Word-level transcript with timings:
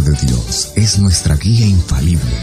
de 0.00 0.12
Dios 0.26 0.72
es 0.74 0.98
nuestra 0.98 1.36
guía 1.36 1.66
infalible, 1.66 2.36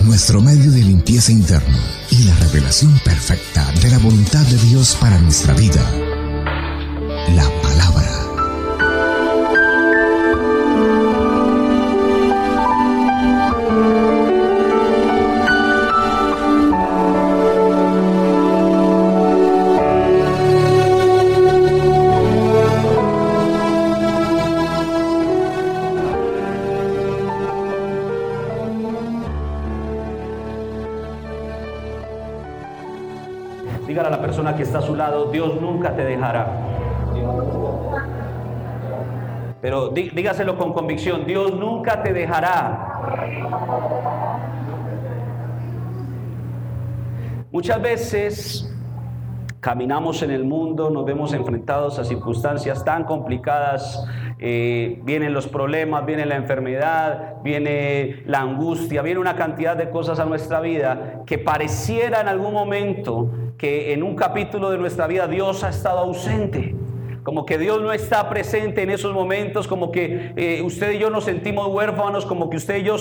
nuestro 0.00 0.42
medio 0.42 0.70
de 0.70 0.82
limpieza 0.82 1.32
interna 1.32 1.78
y 2.10 2.24
la 2.24 2.34
revelación 2.36 2.98
perfecta 3.04 3.72
de 3.80 3.90
la 3.90 3.98
voluntad 3.98 4.44
de 4.46 4.58
Dios 4.58 4.96
para 5.00 5.18
nuestra 5.18 5.54
vida. 5.54 5.82
La 7.34 7.48
Dios 35.26 35.60
nunca 35.60 35.94
te 35.94 36.04
dejará. 36.04 36.46
Pero 39.60 39.88
dígaselo 39.88 40.56
con 40.56 40.72
convicción, 40.72 41.26
Dios 41.26 41.54
nunca 41.54 42.02
te 42.02 42.12
dejará. 42.12 43.98
Muchas 47.50 47.82
veces 47.82 48.74
caminamos 49.60 50.22
en 50.22 50.30
el 50.30 50.44
mundo, 50.44 50.90
nos 50.90 51.04
vemos 51.04 51.32
enfrentados 51.32 51.98
a 51.98 52.04
circunstancias 52.04 52.84
tan 52.84 53.04
complicadas, 53.04 54.06
eh, 54.38 55.00
vienen 55.02 55.34
los 55.34 55.48
problemas, 55.48 56.06
viene 56.06 56.24
la 56.24 56.36
enfermedad, 56.36 57.42
viene 57.42 58.22
la 58.26 58.40
angustia, 58.40 59.02
viene 59.02 59.18
una 59.18 59.34
cantidad 59.34 59.76
de 59.76 59.90
cosas 59.90 60.20
a 60.20 60.24
nuestra 60.24 60.60
vida 60.60 61.22
que 61.26 61.38
pareciera 61.38 62.20
en 62.20 62.28
algún 62.28 62.52
momento 62.52 63.30
que 63.58 63.92
en 63.92 64.04
un 64.04 64.14
capítulo 64.14 64.70
de 64.70 64.78
nuestra 64.78 65.06
vida 65.06 65.26
Dios 65.26 65.64
ha 65.64 65.70
estado 65.70 65.98
ausente. 65.98 66.74
Como 67.24 67.44
que 67.44 67.58
Dios 67.58 67.82
no 67.82 67.92
está 67.92 68.26
presente 68.30 68.82
en 68.82 68.90
esos 68.90 69.12
momentos, 69.12 69.68
como 69.68 69.92
que 69.92 70.32
eh, 70.36 70.62
usted 70.62 70.92
y 70.92 70.98
yo 70.98 71.10
nos 71.10 71.24
sentimos 71.24 71.66
huérfanos, 71.66 72.24
como 72.24 72.48
que 72.48 72.56
usted 72.56 72.78
y 72.78 72.84
yo 72.84 72.96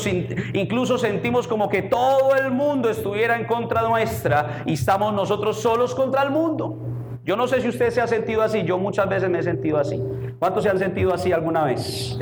incluso 0.54 0.98
sentimos 0.98 1.48
como 1.48 1.70
que 1.70 1.84
todo 1.84 2.36
el 2.36 2.52
mundo 2.52 2.90
estuviera 2.90 3.38
en 3.38 3.46
contra 3.46 3.84
nuestra 3.84 4.64
y 4.66 4.74
estamos 4.74 5.14
nosotros 5.14 5.62
solos 5.62 5.96
contra 5.96 6.24
el 6.24 6.32
mundo. 6.32 6.78
Yo 7.24 7.38
no 7.38 7.48
sé 7.48 7.62
si 7.62 7.70
usted 7.70 7.92
se 7.92 8.02
ha 8.02 8.08
sentido 8.08 8.42
así, 8.42 8.64
yo 8.64 8.78
muchas 8.78 9.08
veces 9.08 9.30
me 9.30 9.40
he 9.40 9.44
sentido 9.44 9.78
así. 9.78 10.02
¿Cuántos 10.40 10.64
se 10.64 10.70
han 10.70 10.80
sentido 10.80 11.14
así 11.14 11.32
alguna 11.32 11.64
vez? 11.64 12.18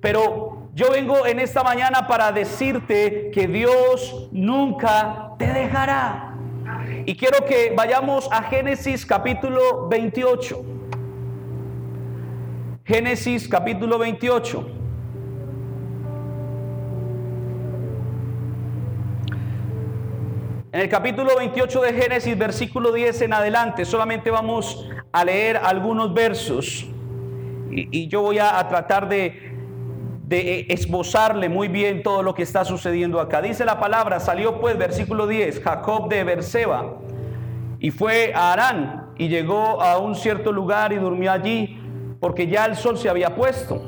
Pero 0.00 0.68
yo 0.74 0.90
vengo 0.90 1.26
en 1.26 1.40
esta 1.40 1.62
mañana 1.62 2.06
para 2.06 2.32
decirte 2.32 3.30
que 3.32 3.46
Dios 3.48 4.28
nunca 4.32 5.32
te 5.38 5.46
dejará. 5.46 6.31
Y 7.06 7.16
quiero 7.16 7.44
que 7.44 7.72
vayamos 7.76 8.28
a 8.30 8.42
Génesis 8.44 9.04
capítulo 9.04 9.88
28. 9.88 10.64
Génesis 12.84 13.48
capítulo 13.48 13.98
28. 13.98 14.66
En 20.72 20.80
el 20.80 20.88
capítulo 20.88 21.36
28 21.36 21.82
de 21.82 21.92
Génesis, 21.92 22.38
versículo 22.38 22.92
10 22.92 23.22
en 23.22 23.32
adelante, 23.34 23.84
solamente 23.84 24.30
vamos 24.30 24.88
a 25.12 25.24
leer 25.24 25.58
algunos 25.58 26.14
versos. 26.14 26.86
Y, 27.70 28.08
yo 28.08 28.22
voy 28.22 28.38
a 28.38 28.66
tratar 28.68 29.08
de 29.08 29.51
de 30.22 30.60
eh, 30.60 30.66
esbozarle 30.70 31.48
muy 31.48 31.68
bien 31.68 32.02
todo 32.02 32.22
lo 32.22 32.34
que 32.34 32.42
está 32.42 32.64
sucediendo 32.64 33.20
acá. 33.20 33.42
Dice 33.42 33.64
la 33.64 33.78
palabra, 33.78 34.20
salió 34.20 34.60
pues, 34.60 34.78
versículo 34.78 35.26
10, 35.26 35.60
Jacob 35.60 36.08
de 36.08 36.24
Berseba 36.24 36.98
y 37.82 37.90
fue 37.90 38.32
a 38.32 38.52
Arán 38.52 39.06
y 39.18 39.26
llegó 39.26 39.82
a 39.82 39.98
un 39.98 40.14
cierto 40.14 40.52
lugar 40.52 40.92
y 40.92 40.96
durmió 40.96 41.32
allí 41.32 41.80
porque 42.20 42.46
ya 42.46 42.64
el 42.66 42.76
sol 42.76 42.96
se 42.96 43.08
había 43.08 43.34
puesto. 43.34 43.82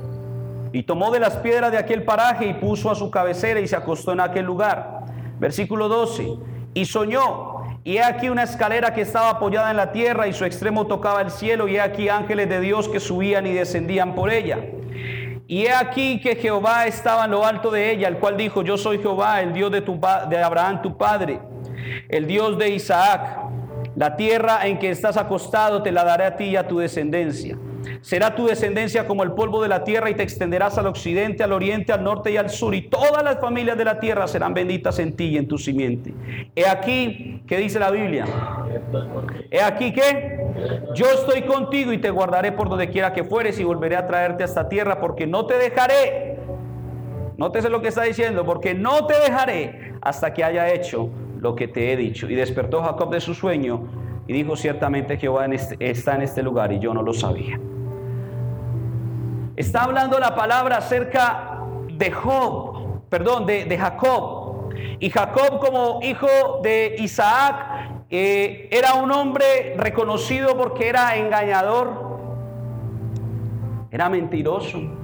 Y 0.72 0.82
tomó 0.82 1.12
de 1.12 1.20
las 1.20 1.36
piedras 1.36 1.70
de 1.70 1.78
aquel 1.78 2.02
paraje 2.02 2.46
y 2.46 2.54
puso 2.54 2.90
a 2.90 2.96
su 2.96 3.08
cabecera 3.08 3.60
y 3.60 3.68
se 3.68 3.76
acostó 3.76 4.10
en 4.10 4.18
aquel 4.18 4.44
lugar. 4.44 5.04
Versículo 5.38 5.88
12. 5.88 6.26
Y 6.74 6.86
soñó, 6.86 7.78
y 7.84 7.98
he 7.98 8.02
aquí 8.02 8.28
una 8.28 8.42
escalera 8.42 8.92
que 8.92 9.02
estaba 9.02 9.30
apoyada 9.30 9.70
en 9.70 9.76
la 9.76 9.92
tierra 9.92 10.26
y 10.26 10.32
su 10.32 10.44
extremo 10.44 10.88
tocaba 10.88 11.22
el 11.22 11.30
cielo, 11.30 11.68
y 11.68 11.76
he 11.76 11.80
aquí 11.80 12.08
ángeles 12.08 12.48
de 12.48 12.58
Dios 12.58 12.88
que 12.88 12.98
subían 12.98 13.46
y 13.46 13.52
descendían 13.52 14.16
por 14.16 14.32
ella. 14.32 14.58
Y 15.46 15.66
he 15.66 15.72
aquí 15.72 16.20
que 16.20 16.36
Jehová 16.36 16.86
estaba 16.86 17.26
en 17.26 17.32
lo 17.32 17.44
alto 17.44 17.70
de 17.70 17.90
ella, 17.90 18.08
el 18.08 18.18
cual 18.18 18.36
dijo, 18.36 18.62
yo 18.62 18.78
soy 18.78 18.98
Jehová, 18.98 19.42
el 19.42 19.52
Dios 19.52 19.70
de, 19.70 19.82
tu, 19.82 20.00
de 20.28 20.42
Abraham 20.42 20.80
tu 20.80 20.96
padre, 20.96 21.40
el 22.08 22.26
Dios 22.26 22.58
de 22.58 22.70
Isaac. 22.70 23.40
La 23.96 24.16
tierra 24.16 24.66
en 24.66 24.78
que 24.78 24.90
estás 24.90 25.16
acostado 25.16 25.82
te 25.82 25.92
la 25.92 26.02
daré 26.02 26.24
a 26.24 26.36
ti 26.36 26.44
y 26.44 26.56
a 26.56 26.66
tu 26.66 26.78
descendencia. 26.78 27.56
Será 28.00 28.34
tu 28.34 28.46
descendencia 28.46 29.06
como 29.06 29.22
el 29.22 29.32
polvo 29.32 29.62
de 29.62 29.68
la 29.68 29.84
tierra 29.84 30.10
y 30.10 30.14
te 30.14 30.22
extenderás 30.22 30.78
al 30.78 30.86
occidente, 30.86 31.44
al 31.44 31.52
oriente, 31.52 31.92
al 31.92 32.02
norte 32.02 32.32
y 32.32 32.36
al 32.36 32.50
sur. 32.50 32.74
Y 32.74 32.82
todas 32.82 33.22
las 33.22 33.40
familias 33.40 33.78
de 33.78 33.84
la 33.84 34.00
tierra 34.00 34.26
serán 34.26 34.54
benditas 34.54 34.98
en 34.98 35.14
ti 35.14 35.26
y 35.26 35.36
en 35.36 35.46
tu 35.46 35.58
simiente. 35.58 36.12
He 36.56 36.66
aquí, 36.66 37.42
¿qué 37.46 37.58
dice 37.58 37.78
la 37.78 37.90
Biblia? 37.90 38.26
He 39.50 39.60
aquí 39.60 39.92
que 39.92 40.43
yo 40.94 41.06
estoy 41.06 41.42
contigo 41.42 41.92
y 41.92 41.98
te 41.98 42.10
guardaré 42.10 42.52
por 42.52 42.68
donde 42.68 42.90
quiera 42.90 43.12
que 43.12 43.24
fueres 43.24 43.58
y 43.58 43.64
volveré 43.64 43.96
a 43.96 44.06
traerte 44.06 44.44
a 44.44 44.46
esta 44.46 44.68
tierra 44.68 45.00
porque 45.00 45.26
no 45.26 45.46
te 45.46 45.58
dejaré. 45.58 46.38
Nótese 47.36 47.68
lo 47.68 47.82
que 47.82 47.88
está 47.88 48.02
diciendo, 48.02 48.44
porque 48.44 48.74
no 48.74 49.06
te 49.06 49.14
dejaré 49.18 49.94
hasta 50.00 50.32
que 50.32 50.44
haya 50.44 50.72
hecho 50.72 51.10
lo 51.38 51.54
que 51.56 51.66
te 51.66 51.92
he 51.92 51.96
dicho. 51.96 52.28
Y 52.28 52.34
despertó 52.34 52.82
Jacob 52.82 53.10
de 53.10 53.20
su 53.20 53.34
sueño 53.34 53.88
y 54.26 54.32
dijo, 54.32 54.56
ciertamente 54.56 55.16
Jehová 55.16 55.46
este, 55.46 55.76
está 55.80 56.14
en 56.14 56.22
este 56.22 56.42
lugar 56.42 56.72
y 56.72 56.78
yo 56.78 56.94
no 56.94 57.02
lo 57.02 57.12
sabía. 57.12 57.58
Está 59.56 59.84
hablando 59.84 60.18
la 60.18 60.34
palabra 60.34 60.78
acerca 60.78 61.60
de 61.92 62.10
Job, 62.10 63.00
perdón, 63.08 63.46
de, 63.46 63.76
Jacob. 63.78 64.72
Y 64.98 65.10
Jacob 65.10 65.60
como 65.60 66.00
hijo 66.02 66.60
de 66.62 66.96
Isaac 66.98 67.93
eh, 68.10 68.68
era 68.70 68.94
un 68.94 69.10
hombre 69.12 69.74
reconocido 69.76 70.56
porque 70.56 70.88
era 70.88 71.16
engañador, 71.16 72.14
era 73.90 74.08
mentiroso 74.08 75.03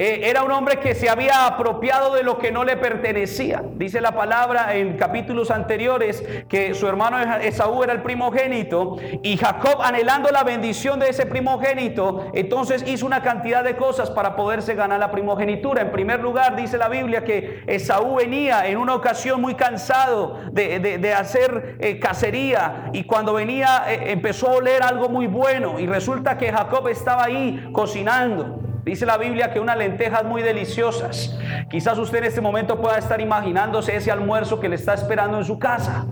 eh, 0.00 0.30
era 0.30 0.44
un 0.44 0.52
hombre 0.52 0.78
que 0.78 0.94
se 0.94 1.10
había 1.10 1.44
apropiado 1.44 2.14
de 2.14 2.22
lo 2.22 2.38
que 2.38 2.52
no 2.52 2.62
le 2.62 2.76
pertenecía. 2.76 3.64
Dice 3.74 4.00
la 4.00 4.12
palabra 4.12 4.76
en 4.76 4.96
capítulos 4.96 5.50
anteriores 5.50 6.24
que 6.48 6.72
su 6.74 6.86
hermano 6.86 7.18
Esaú 7.40 7.82
era 7.82 7.94
el 7.94 8.02
primogénito 8.02 8.96
y 9.24 9.36
Jacob 9.36 9.82
anhelando 9.82 10.30
la 10.30 10.44
bendición 10.44 11.00
de 11.00 11.08
ese 11.08 11.26
primogénito, 11.26 12.30
entonces 12.32 12.84
hizo 12.86 13.06
una 13.06 13.24
cantidad 13.24 13.64
de 13.64 13.74
cosas 13.74 14.08
para 14.08 14.36
poderse 14.36 14.76
ganar 14.76 15.00
la 15.00 15.10
primogenitura. 15.10 15.82
En 15.82 15.90
primer 15.90 16.20
lugar, 16.20 16.54
dice 16.54 16.78
la 16.78 16.88
Biblia 16.88 17.24
que 17.24 17.64
Esaú 17.66 18.18
venía 18.18 18.68
en 18.68 18.78
una 18.78 18.94
ocasión 18.94 19.40
muy 19.40 19.56
cansado 19.56 20.38
de, 20.52 21.12
hacer 21.12 21.76
eh, 21.80 21.98
cacería 21.98 22.90
y 22.92 23.02
cuando 23.02 23.32
venía 23.32 23.82
eh, 23.88 24.12
empezó 24.12 24.48
a 24.48 24.52
oler 24.52 24.80
algo 24.84 25.08
muy 25.08 25.26
bueno 25.26 25.80
y 25.80 25.88
resulta 25.88 26.38
que 26.38 26.52
Jacob 26.52 26.86
estaba 26.86 27.24
ahí 27.24 27.68
cocinando. 27.72 28.67
Dice 28.88 29.04
la 29.04 29.18
Biblia 29.18 29.52
que 29.52 29.60
unas 29.60 29.76
lentejas 29.76 30.24
muy 30.24 30.40
deliciosas. 30.40 31.38
Quizás 31.70 31.98
usted 31.98 32.20
en 32.20 32.24
este 32.24 32.40
momento 32.40 32.80
pueda 32.80 32.96
estar 32.96 33.20
imaginándose 33.20 33.94
ese 33.94 34.10
almuerzo 34.10 34.60
que 34.60 34.68
le 34.70 34.76
está 34.76 34.94
esperando 34.94 35.36
en 35.36 35.44
su 35.44 35.58
casa. 35.58 36.06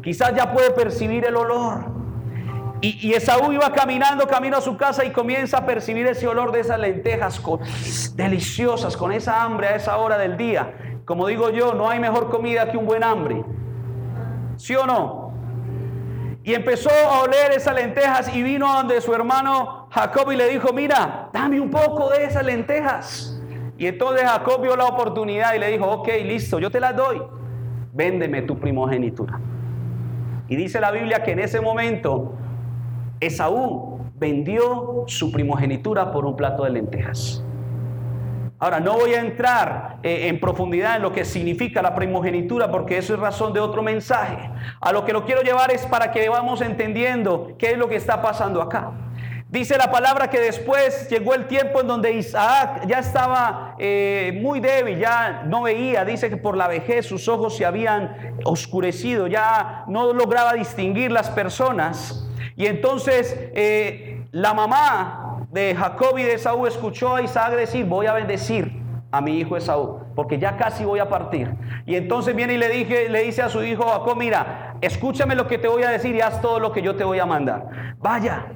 Quizás 0.00 0.32
ya 0.36 0.52
puede 0.52 0.70
percibir 0.70 1.24
el 1.24 1.34
olor. 1.34 1.86
Y, 2.80 3.04
y, 3.04 3.14
Esaú 3.14 3.50
iba 3.50 3.72
caminando 3.72 4.28
camino 4.28 4.58
a 4.58 4.60
su 4.60 4.76
casa 4.76 5.04
y 5.04 5.10
comienza 5.10 5.58
a 5.58 5.66
percibir 5.66 6.06
ese 6.06 6.28
olor 6.28 6.52
de 6.52 6.60
esas 6.60 6.78
lentejas 6.78 7.42
deliciosas, 8.14 8.96
con 8.96 9.10
esa 9.10 9.42
hambre 9.42 9.66
a 9.66 9.74
esa 9.74 9.96
hora 9.96 10.18
del 10.18 10.36
día. 10.36 10.72
Como 11.04 11.26
digo 11.26 11.50
yo, 11.50 11.74
no 11.74 11.90
hay 11.90 11.98
mejor 11.98 12.30
comida 12.30 12.70
que 12.70 12.76
un 12.76 12.86
buen 12.86 13.02
hambre. 13.02 13.44
¿Sí 14.56 14.76
o 14.76 14.86
no? 14.86 15.32
Y 16.44 16.54
empezó 16.54 16.90
a 16.90 17.22
oler 17.22 17.50
esas 17.50 17.74
lentejas 17.74 18.32
y 18.32 18.40
vino 18.44 18.72
a 18.72 18.76
donde 18.76 19.00
su 19.00 19.12
hermano 19.12 19.79
Jacob 19.90 20.30
y 20.30 20.36
le 20.36 20.48
dijo, 20.48 20.72
mira, 20.72 21.28
dame 21.32 21.60
un 21.60 21.70
poco 21.70 22.10
de 22.10 22.24
esas 22.24 22.44
lentejas. 22.44 23.40
Y 23.76 23.86
entonces 23.86 24.24
Jacob 24.24 24.62
vio 24.62 24.76
la 24.76 24.86
oportunidad 24.86 25.54
y 25.54 25.58
le 25.58 25.68
dijo, 25.68 25.86
ok, 25.86 26.08
listo, 26.24 26.58
yo 26.58 26.70
te 26.70 26.78
las 26.78 26.94
doy. 26.94 27.20
Véndeme 27.92 28.42
tu 28.42 28.58
primogenitura. 28.58 29.40
Y 30.48 30.56
dice 30.56 30.80
la 30.80 30.90
Biblia 30.90 31.22
que 31.22 31.32
en 31.32 31.40
ese 31.40 31.60
momento 31.60 32.34
Esaú 33.18 34.00
vendió 34.14 35.04
su 35.06 35.32
primogenitura 35.32 36.12
por 36.12 36.24
un 36.24 36.36
plato 36.36 36.64
de 36.64 36.70
lentejas. 36.70 37.44
Ahora, 38.58 38.78
no 38.78 38.92
voy 38.92 39.14
a 39.14 39.20
entrar 39.20 39.96
eh, 40.02 40.28
en 40.28 40.38
profundidad 40.38 40.96
en 40.96 41.02
lo 41.02 41.12
que 41.12 41.24
significa 41.24 41.80
la 41.80 41.94
primogenitura 41.94 42.70
porque 42.70 42.98
eso 42.98 43.14
es 43.14 43.20
razón 43.20 43.54
de 43.54 43.60
otro 43.60 43.82
mensaje. 43.82 44.50
A 44.80 44.92
lo 44.92 45.06
que 45.06 45.14
lo 45.14 45.24
quiero 45.24 45.40
llevar 45.40 45.72
es 45.72 45.86
para 45.86 46.12
que 46.12 46.28
vamos 46.28 46.60
entendiendo 46.60 47.54
qué 47.58 47.70
es 47.70 47.78
lo 47.78 47.88
que 47.88 47.96
está 47.96 48.20
pasando 48.20 48.60
acá. 48.60 48.92
Dice 49.50 49.76
la 49.76 49.90
palabra 49.90 50.30
que 50.30 50.38
después 50.38 51.08
llegó 51.10 51.34
el 51.34 51.48
tiempo 51.48 51.80
en 51.80 51.88
donde 51.88 52.12
Isaac 52.12 52.86
ya 52.86 53.00
estaba 53.00 53.74
eh, 53.80 54.38
muy 54.40 54.60
débil, 54.60 54.96
ya 55.00 55.42
no 55.44 55.62
veía. 55.62 56.04
Dice 56.04 56.30
que 56.30 56.36
por 56.36 56.56
la 56.56 56.68
vejez 56.68 57.06
sus 57.06 57.26
ojos 57.26 57.56
se 57.56 57.66
habían 57.66 58.36
oscurecido, 58.44 59.26
ya 59.26 59.82
no 59.88 60.12
lograba 60.12 60.52
distinguir 60.52 61.10
las 61.10 61.30
personas. 61.30 62.28
Y 62.54 62.66
entonces 62.66 63.36
eh, 63.52 64.24
la 64.30 64.54
mamá 64.54 65.46
de 65.50 65.74
Jacob 65.74 66.16
y 66.18 66.22
de 66.22 66.34
Esaú 66.34 66.68
escuchó 66.68 67.16
a 67.16 67.22
Isaac 67.22 67.56
decir, 67.56 67.84
voy 67.86 68.06
a 68.06 68.12
bendecir 68.12 68.80
a 69.10 69.20
mi 69.20 69.40
hijo 69.40 69.56
Esaú, 69.56 69.98
porque 70.14 70.38
ya 70.38 70.56
casi 70.56 70.84
voy 70.84 71.00
a 71.00 71.08
partir. 71.08 71.52
Y 71.86 71.96
entonces 71.96 72.36
viene 72.36 72.54
y 72.54 72.58
le, 72.58 72.68
dije, 72.68 73.08
le 73.08 73.24
dice 73.24 73.42
a 73.42 73.48
su 73.48 73.64
hijo 73.64 73.82
Jacob, 73.82 74.16
mira, 74.16 74.76
escúchame 74.80 75.34
lo 75.34 75.48
que 75.48 75.58
te 75.58 75.66
voy 75.66 75.82
a 75.82 75.90
decir 75.90 76.14
y 76.14 76.20
haz 76.20 76.40
todo 76.40 76.60
lo 76.60 76.70
que 76.70 76.82
yo 76.82 76.94
te 76.94 77.02
voy 77.02 77.18
a 77.18 77.26
mandar. 77.26 77.96
Vaya, 77.98 78.46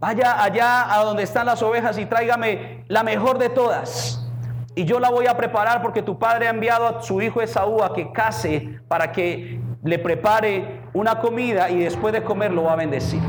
Vaya 0.00 0.42
allá 0.42 0.94
a 0.94 1.04
donde 1.04 1.24
están 1.24 1.44
las 1.44 1.62
ovejas 1.62 1.98
y 1.98 2.06
tráigame 2.06 2.84
la 2.88 3.02
mejor 3.02 3.36
de 3.36 3.50
todas. 3.50 4.26
Y 4.74 4.86
yo 4.86 4.98
la 4.98 5.10
voy 5.10 5.26
a 5.26 5.36
preparar 5.36 5.82
porque 5.82 6.00
tu 6.00 6.18
padre 6.18 6.46
ha 6.46 6.50
enviado 6.50 6.86
a 6.86 7.02
su 7.02 7.20
hijo 7.20 7.42
Esaú 7.42 7.82
a 7.82 7.92
que 7.92 8.10
case 8.10 8.80
para 8.88 9.12
que 9.12 9.60
le 9.82 9.98
prepare 9.98 10.80
una 10.94 11.20
comida 11.20 11.68
y 11.68 11.80
después 11.80 12.14
de 12.14 12.22
comer 12.22 12.50
lo 12.50 12.64
va 12.64 12.72
a 12.72 12.76
bendecir. 12.76 13.20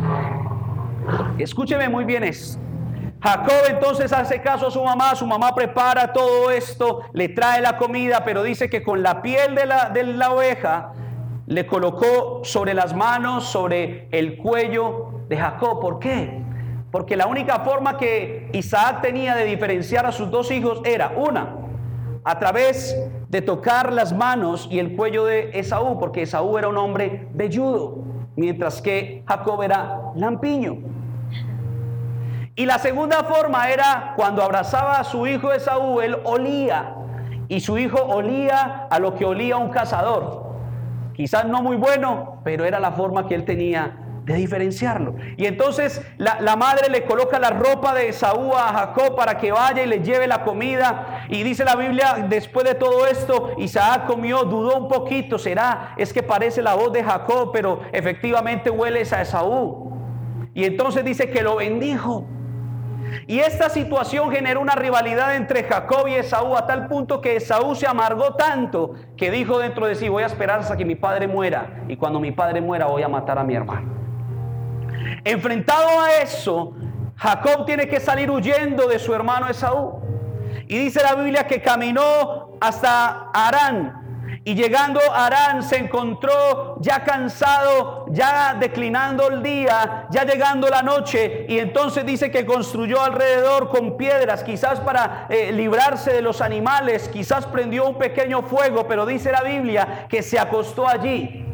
Escúcheme 1.38 1.90
muy 1.90 2.06
bien 2.06 2.24
esto. 2.24 2.58
Jacob 3.22 3.64
entonces 3.70 4.14
hace 4.14 4.42
caso 4.42 4.68
a 4.68 4.72
su 4.72 4.82
mamá, 4.82 5.14
su 5.16 5.28
mamá 5.28 5.54
prepara 5.54 6.14
todo 6.14 6.50
esto, 6.50 7.02
le 7.12 7.30
trae 7.30 7.62
la 7.62 7.78
comida, 7.78 8.24
pero 8.24 8.44
dice 8.44 8.70
que 8.70 8.82
con 8.82 9.04
la 9.04 9.22
piel 9.22 9.56
de 9.56 9.66
la, 9.66 9.90
de 9.90 10.04
la 10.06 10.32
oveja 10.32 10.94
le 11.48 11.68
colocó 11.68 12.42
sobre 12.44 12.74
las 12.74 12.96
manos, 12.96 13.44
sobre 13.46 14.08
el 14.12 14.38
cuello 14.38 15.22
de 15.28 15.38
Jacob. 15.38 15.82
¿Por 15.82 16.00
qué? 16.00 16.42
Porque 16.92 17.16
la 17.16 17.28
única 17.28 17.60
forma 17.60 17.98
que 17.98 18.50
Isaac 18.52 19.02
tenía 19.02 19.34
de 19.36 19.46
diferenciar 19.46 20.06
a 20.06 20.12
sus 20.12 20.30
dos 20.30 20.52
hijos 20.52 20.82
era 20.84 21.14
una, 21.16 21.56
a 22.24 22.38
través 22.38 22.96
de 23.30 23.42
tocar 23.42 23.94
las 23.94 24.12
manos 24.14 24.68
y 24.70 24.80
el 24.80 24.96
cuello 24.98 25.24
de 25.24 25.52
Esaú, 25.54 25.98
porque 25.98 26.24
Esaú 26.24 26.58
era 26.58 26.68
un 26.68 26.78
hombre 26.78 27.30
velludo, 27.34 28.04
mientras 28.36 28.82
que 28.82 29.24
Jacob 29.26 29.62
era 29.64 30.02
lampiño. 30.16 30.80
Y 32.56 32.66
la 32.66 32.78
segunda 32.78 33.24
forma 33.24 33.70
era 33.70 34.14
cuando 34.18 34.44
abrazaba 34.44 35.00
a 35.00 35.06
su 35.06 35.26
hijo 35.26 35.54
Esaú, 35.54 36.02
él 36.02 36.18
olía, 36.26 36.94
y 37.48 37.62
su 37.62 37.78
hijo 37.78 38.02
olía 38.02 38.88
a 38.90 39.00
lo 39.00 39.16
que 39.16 39.26
olía 39.26 39.56
un 39.56 39.70
cazador. 39.70 40.52
Quizás 41.14 41.46
no 41.46 41.62
muy 41.62 41.78
bueno, 41.78 42.42
pero 42.44 42.66
era 42.66 42.82
la 42.82 42.92
forma 42.92 43.28
que 43.28 43.36
él 43.36 43.46
tenía 43.46 43.98
de 44.26 44.36
diferenciarlo. 44.36 45.16
Y 45.38 45.46
entonces 45.46 46.02
la, 46.18 46.56
madre 46.56 46.90
le 46.90 47.06
coloca 47.06 47.40
la 47.40 47.50
ropa 47.50 47.94
de 47.94 48.10
Esaú 48.10 48.54
a 48.54 48.72
Jacob 48.74 49.16
para 49.16 49.38
que 49.38 49.52
vaya 49.52 49.84
y 49.84 49.88
le 49.88 50.02
lleve 50.02 50.28
la 50.28 50.44
comida. 50.44 51.26
Y 51.30 51.44
dice 51.44 51.66
la 51.66 51.76
Biblia, 51.76 52.26
después 52.30 52.66
de 52.66 52.76
todo 52.76 53.08
esto, 53.08 53.54
Isaac 53.58 54.06
comió, 54.06 54.44
dudó 54.44 54.78
un 54.78 54.88
poquito, 54.88 55.40
será, 55.40 55.94
es 55.98 56.14
que 56.14 56.22
parece 56.22 56.62
la 56.62 56.76
voz 56.76 56.94
de 56.94 57.04
Jacob, 57.04 57.52
pero 57.52 57.82
efectivamente 57.92 58.70
huele 58.70 59.02
a 59.12 59.22
Esaú. 59.22 59.92
Y 60.54 60.66
entonces 60.66 61.04
dice 61.04 61.30
que 61.30 61.42
lo 61.42 61.56
bendijo. 61.56 62.28
Y 63.28 63.40
esta 63.40 63.70
situación 63.70 64.32
generó 64.32 64.62
una 64.62 64.76
rivalidad 64.76 65.36
entre 65.36 65.64
Jacob 65.64 66.08
y 66.08 66.14
Esaú 66.14 66.56
a 66.56 66.66
tal 66.66 66.88
punto 66.88 67.20
que 67.20 67.36
Esaú 67.36 67.76
se 67.76 67.88
amargó 67.88 68.36
tanto 68.36 68.94
que 69.18 69.32
dijo 69.32 69.60
dentro 69.60 69.86
de 69.86 69.96
sí, 69.96 70.08
voy 70.08 70.24
a 70.24 70.28
esperar 70.28 70.60
hasta 70.60 70.78
que 70.78 70.86
mi 70.86 70.96
padre 70.96 71.28
muera 71.28 71.84
y 71.90 71.98
cuando 71.98 72.20
mi 72.20 72.32
padre 72.32 72.62
muera 72.62 72.86
voy 72.86 73.04
a 73.04 73.10
matar 73.10 73.38
a 73.38 73.44
mi 73.44 73.54
hermano. 73.54 74.01
Enfrentado 75.24 76.02
a 76.02 76.22
eso, 76.22 76.74
Jacob 77.16 77.66
tiene 77.66 77.88
que 77.88 78.00
salir 78.00 78.32
huyendo 78.32 78.88
de 78.88 79.00
su 79.00 79.14
hermano 79.14 79.48
Esaú. 79.48 80.02
Y 80.68 80.78
dice 80.78 81.02
la 81.04 81.16
Biblia 81.16 81.48
que 81.48 81.62
caminó 81.62 82.58
hasta 82.60 83.30
Arán. 83.34 84.02
Y 84.44 84.56
llegando 84.56 85.00
a 85.14 85.28
Arán 85.28 85.62
se 85.62 85.78
encontró 85.78 86.78
ya 86.80 87.04
cansado, 87.04 88.06
ya 88.10 88.56
declinando 88.60 89.30
el 89.30 89.44
día, 89.44 90.08
ya 90.10 90.24
llegando 90.24 90.68
la 90.68 90.82
noche. 90.82 91.46
Y 91.48 91.60
entonces 91.60 92.06
dice 92.06 92.32
que 92.32 92.44
construyó 92.44 93.02
alrededor 93.02 93.70
con 93.70 93.98
piedras, 93.98 94.44
quizás 94.44 94.80
para 94.80 95.28
eh, 95.30 95.52
librarse 95.52 96.12
de 96.12 96.24
los 96.24 96.42
animales, 96.42 97.08
quizás 97.10 97.46
prendió 97.46 97.88
un 97.88 98.00
pequeño 98.00 98.42
fuego, 98.42 98.88
pero 98.88 99.06
dice 99.06 99.32
la 99.32 99.44
Biblia 99.44 100.08
que 100.10 100.24
se 100.24 100.40
acostó 100.40 100.88
allí. 100.88 101.46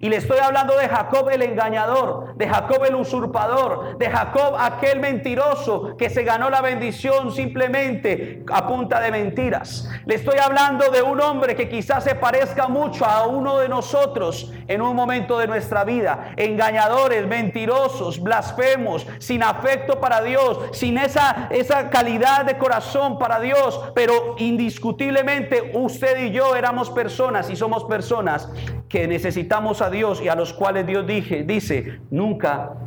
Y 0.00 0.08
le 0.08 0.16
estoy 0.16 0.38
hablando 0.38 0.76
de 0.76 0.88
Jacob 0.88 1.28
el 1.30 1.42
engañador, 1.42 2.31
de 2.42 2.48
Jacob 2.48 2.84
el 2.84 2.96
usurpador, 2.96 3.96
de 3.98 4.10
Jacob 4.10 4.56
aquel 4.58 4.98
mentiroso 4.98 5.96
que 5.96 6.10
se 6.10 6.24
ganó 6.24 6.50
la 6.50 6.60
bendición 6.60 7.30
simplemente 7.30 8.42
a 8.52 8.66
punta 8.66 8.98
de 8.98 9.12
mentiras. 9.12 9.88
Le 10.06 10.16
estoy 10.16 10.40
hablando 10.40 10.90
de 10.90 11.02
un 11.02 11.20
hombre 11.20 11.54
que 11.54 11.68
quizás 11.68 12.02
se 12.02 12.16
parezca 12.16 12.66
mucho 12.66 13.04
a 13.04 13.28
uno 13.28 13.58
de 13.58 13.68
nosotros 13.68 14.52
en 14.66 14.82
un 14.82 14.96
momento 14.96 15.38
de 15.38 15.46
nuestra 15.46 15.84
vida. 15.84 16.32
Engañadores, 16.36 17.28
mentirosos, 17.28 18.20
blasfemos, 18.20 19.06
sin 19.20 19.44
afecto 19.44 20.00
para 20.00 20.20
Dios, 20.20 20.58
sin 20.72 20.98
esa, 20.98 21.46
esa 21.50 21.90
calidad 21.90 22.44
de 22.44 22.58
corazón 22.58 23.20
para 23.20 23.38
Dios. 23.38 23.92
Pero 23.94 24.34
indiscutiblemente 24.38 25.70
usted 25.74 26.24
y 26.24 26.32
yo 26.32 26.56
éramos 26.56 26.90
personas 26.90 27.48
y 27.50 27.54
somos 27.54 27.84
personas 27.84 28.48
que 28.88 29.06
necesitamos 29.06 29.80
a 29.80 29.88
Dios 29.88 30.20
y 30.20 30.28
a 30.28 30.34
los 30.34 30.52
cuales 30.52 30.86
Dios 30.86 31.06
dije, 31.06 31.44
dice, 31.44 32.00
nunca 32.10 32.31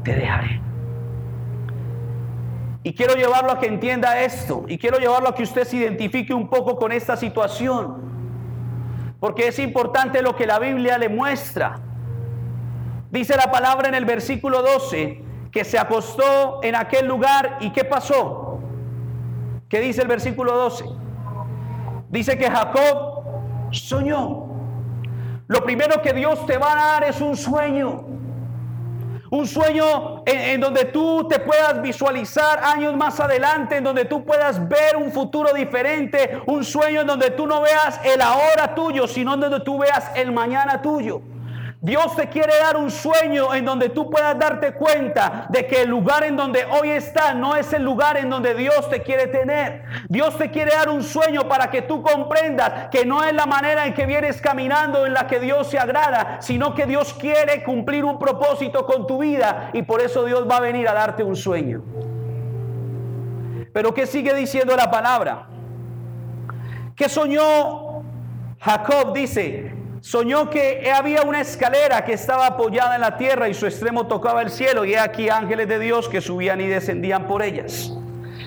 te 0.03 0.13
dejaré. 0.13 0.61
Y 2.83 2.93
quiero 2.93 3.15
llevarlo 3.15 3.51
a 3.51 3.59
que 3.59 3.65
entienda 3.65 4.21
esto. 4.21 4.63
Y 4.67 4.77
quiero 4.77 4.99
llevarlo 4.99 5.29
a 5.29 5.35
que 5.35 5.41
usted 5.41 5.63
se 5.63 5.77
identifique 5.77 6.33
un 6.33 6.47
poco 6.49 6.75
con 6.75 6.91
esta 6.91 7.17
situación. 7.17 7.97
Porque 9.19 9.47
es 9.47 9.57
importante 9.57 10.21
lo 10.21 10.35
que 10.35 10.45
la 10.45 10.59
Biblia 10.59 10.97
le 10.97 11.09
muestra. 11.09 11.79
Dice 13.09 13.35
la 13.35 13.49
palabra 13.49 13.87
en 13.87 13.95
el 13.95 14.05
versículo 14.05 14.61
12 14.61 15.23
que 15.51 15.63
se 15.63 15.79
acostó 15.79 16.59
en 16.61 16.75
aquel 16.75 17.07
lugar 17.07 17.57
y 17.61 17.71
¿qué 17.71 17.85
pasó? 17.85 18.59
¿Qué 19.69 19.79
dice 19.79 20.01
el 20.01 20.07
versículo 20.07 20.55
12? 20.55 20.85
Dice 22.09 22.37
que 22.37 22.51
Jacob 22.51 23.23
soñó. 23.71 24.45
Lo 25.47 25.63
primero 25.63 26.01
que 26.01 26.13
Dios 26.13 26.45
te 26.45 26.57
va 26.57 26.73
a 26.73 26.75
dar 26.75 27.03
es 27.05 27.21
un 27.21 27.35
sueño. 27.35 28.05
Un 29.35 29.47
sueño 29.47 30.23
en, 30.25 30.61
donde 30.61 30.85
tú 30.85 31.27
te 31.27 31.39
puedas 31.39 31.81
visualizar 31.81 32.63
años 32.63 32.95
más 32.95 33.19
adelante, 33.19 33.75
en 33.75 33.83
donde 33.83 34.05
tú 34.05 34.23
puedas 34.23 34.65
ver 34.69 34.95
un 34.95 35.11
futuro 35.11 35.51
diferente. 35.53 36.39
Un 36.45 36.63
sueño 36.63 37.01
en 37.01 37.07
donde 37.07 37.31
tú 37.31 37.45
no 37.45 37.59
veas 37.59 37.99
el 38.05 38.21
ahora 38.21 38.73
tuyo, 38.73 39.09
sino 39.09 39.33
en 39.33 39.41
donde 39.41 39.59
tú 39.59 39.77
veas 39.77 40.09
el 40.15 40.31
mañana 40.31 40.81
tuyo. 40.81 41.21
Dios 41.85 42.15
te 42.15 42.29
quiere 42.29 42.57
dar 42.57 42.77
un 42.77 42.89
sueño 42.89 43.53
en 43.53 43.63
donde 43.63 43.89
tú 43.89 44.09
puedas 44.09 44.39
darte 44.39 44.73
cuenta 44.73 45.45
de 45.49 45.67
que 45.67 45.83
el 45.83 45.89
lugar 45.89 46.23
en 46.23 46.35
donde 46.35 46.65
hoy 46.65 46.89
estás 46.89 47.35
no 47.35 47.55
es 47.55 47.71
el 47.73 47.83
lugar 47.83 48.17
en 48.17 48.27
donde 48.27 48.55
Dios 48.55 48.89
te 48.89 49.03
quiere 49.03 49.27
tener. 49.27 49.83
Dios 50.09 50.35
te 50.35 50.49
quiere 50.49 50.71
dar 50.71 50.89
un 50.89 51.03
sueño 51.03 51.47
para 51.47 51.69
que 51.69 51.83
tú 51.83 52.01
comprendas 52.01 52.89
que 52.89 53.05
no 53.05 53.23
es 53.23 53.35
la 53.35 53.45
manera 53.45 53.85
en 53.85 53.93
que 53.93 54.07
vienes 54.07 54.41
caminando 54.41 55.05
en 55.05 55.13
la 55.13 55.27
que 55.27 55.39
Dios 55.39 55.67
se 55.67 55.77
agrada, 55.77 56.37
sino 56.41 56.73
que 56.73 56.87
Dios 56.87 57.13
quiere 57.13 57.63
cumplir 57.63 58.03
un 58.03 58.17
propósito 58.17 58.87
con 58.87 59.05
tu 59.05 59.19
vida 59.19 59.69
y 59.71 59.83
por 59.83 60.01
eso 60.01 60.25
Dios 60.25 60.49
va 60.49 60.57
a 60.57 60.61
venir 60.61 60.89
a 60.89 60.93
darte 60.95 61.23
un 61.23 61.35
sueño. 61.35 61.83
Pero 63.71 63.93
¿qué 63.93 64.07
sigue 64.07 64.33
diciendo 64.33 64.75
la 64.75 64.89
palabra? 64.89 65.49
¿Qué 66.95 67.07
soñó 67.09 68.01
Jacob? 68.59 69.13
Dice, 69.13 69.84
Soñó 70.05 70.51
que 70.51 70.91
había 70.95 71.23
una 71.23 71.41
escalera 71.41 72.05
que 72.05 72.13
estaba 72.13 72.45
apoyada 72.45 72.93
en 72.93 73.01
la 73.01 73.17
tierra 73.17 73.49
y 73.49 73.55
su 73.55 73.65
extremo 73.65 74.05
tocaba 74.05 74.43
el 74.43 74.51
cielo 74.51 74.85
y 74.85 74.93
he 74.93 74.99
aquí 74.99 75.29
ángeles 75.29 75.67
de 75.67 75.79
Dios 75.79 76.07
que 76.09 76.21
subían 76.21 76.61
y 76.61 76.67
descendían 76.67 77.25
por 77.25 77.41
ellas. 77.41 77.91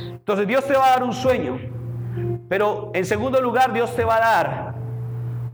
Entonces 0.08 0.46
Dios 0.46 0.64
te 0.68 0.74
va 0.74 0.86
a 0.86 0.90
dar 0.90 1.02
un 1.02 1.12
sueño, 1.12 1.58
pero 2.48 2.92
en 2.94 3.04
segundo 3.04 3.40
lugar 3.40 3.72
Dios 3.72 3.96
te 3.96 4.04
va 4.04 4.18
a 4.18 4.20
dar 4.20 4.74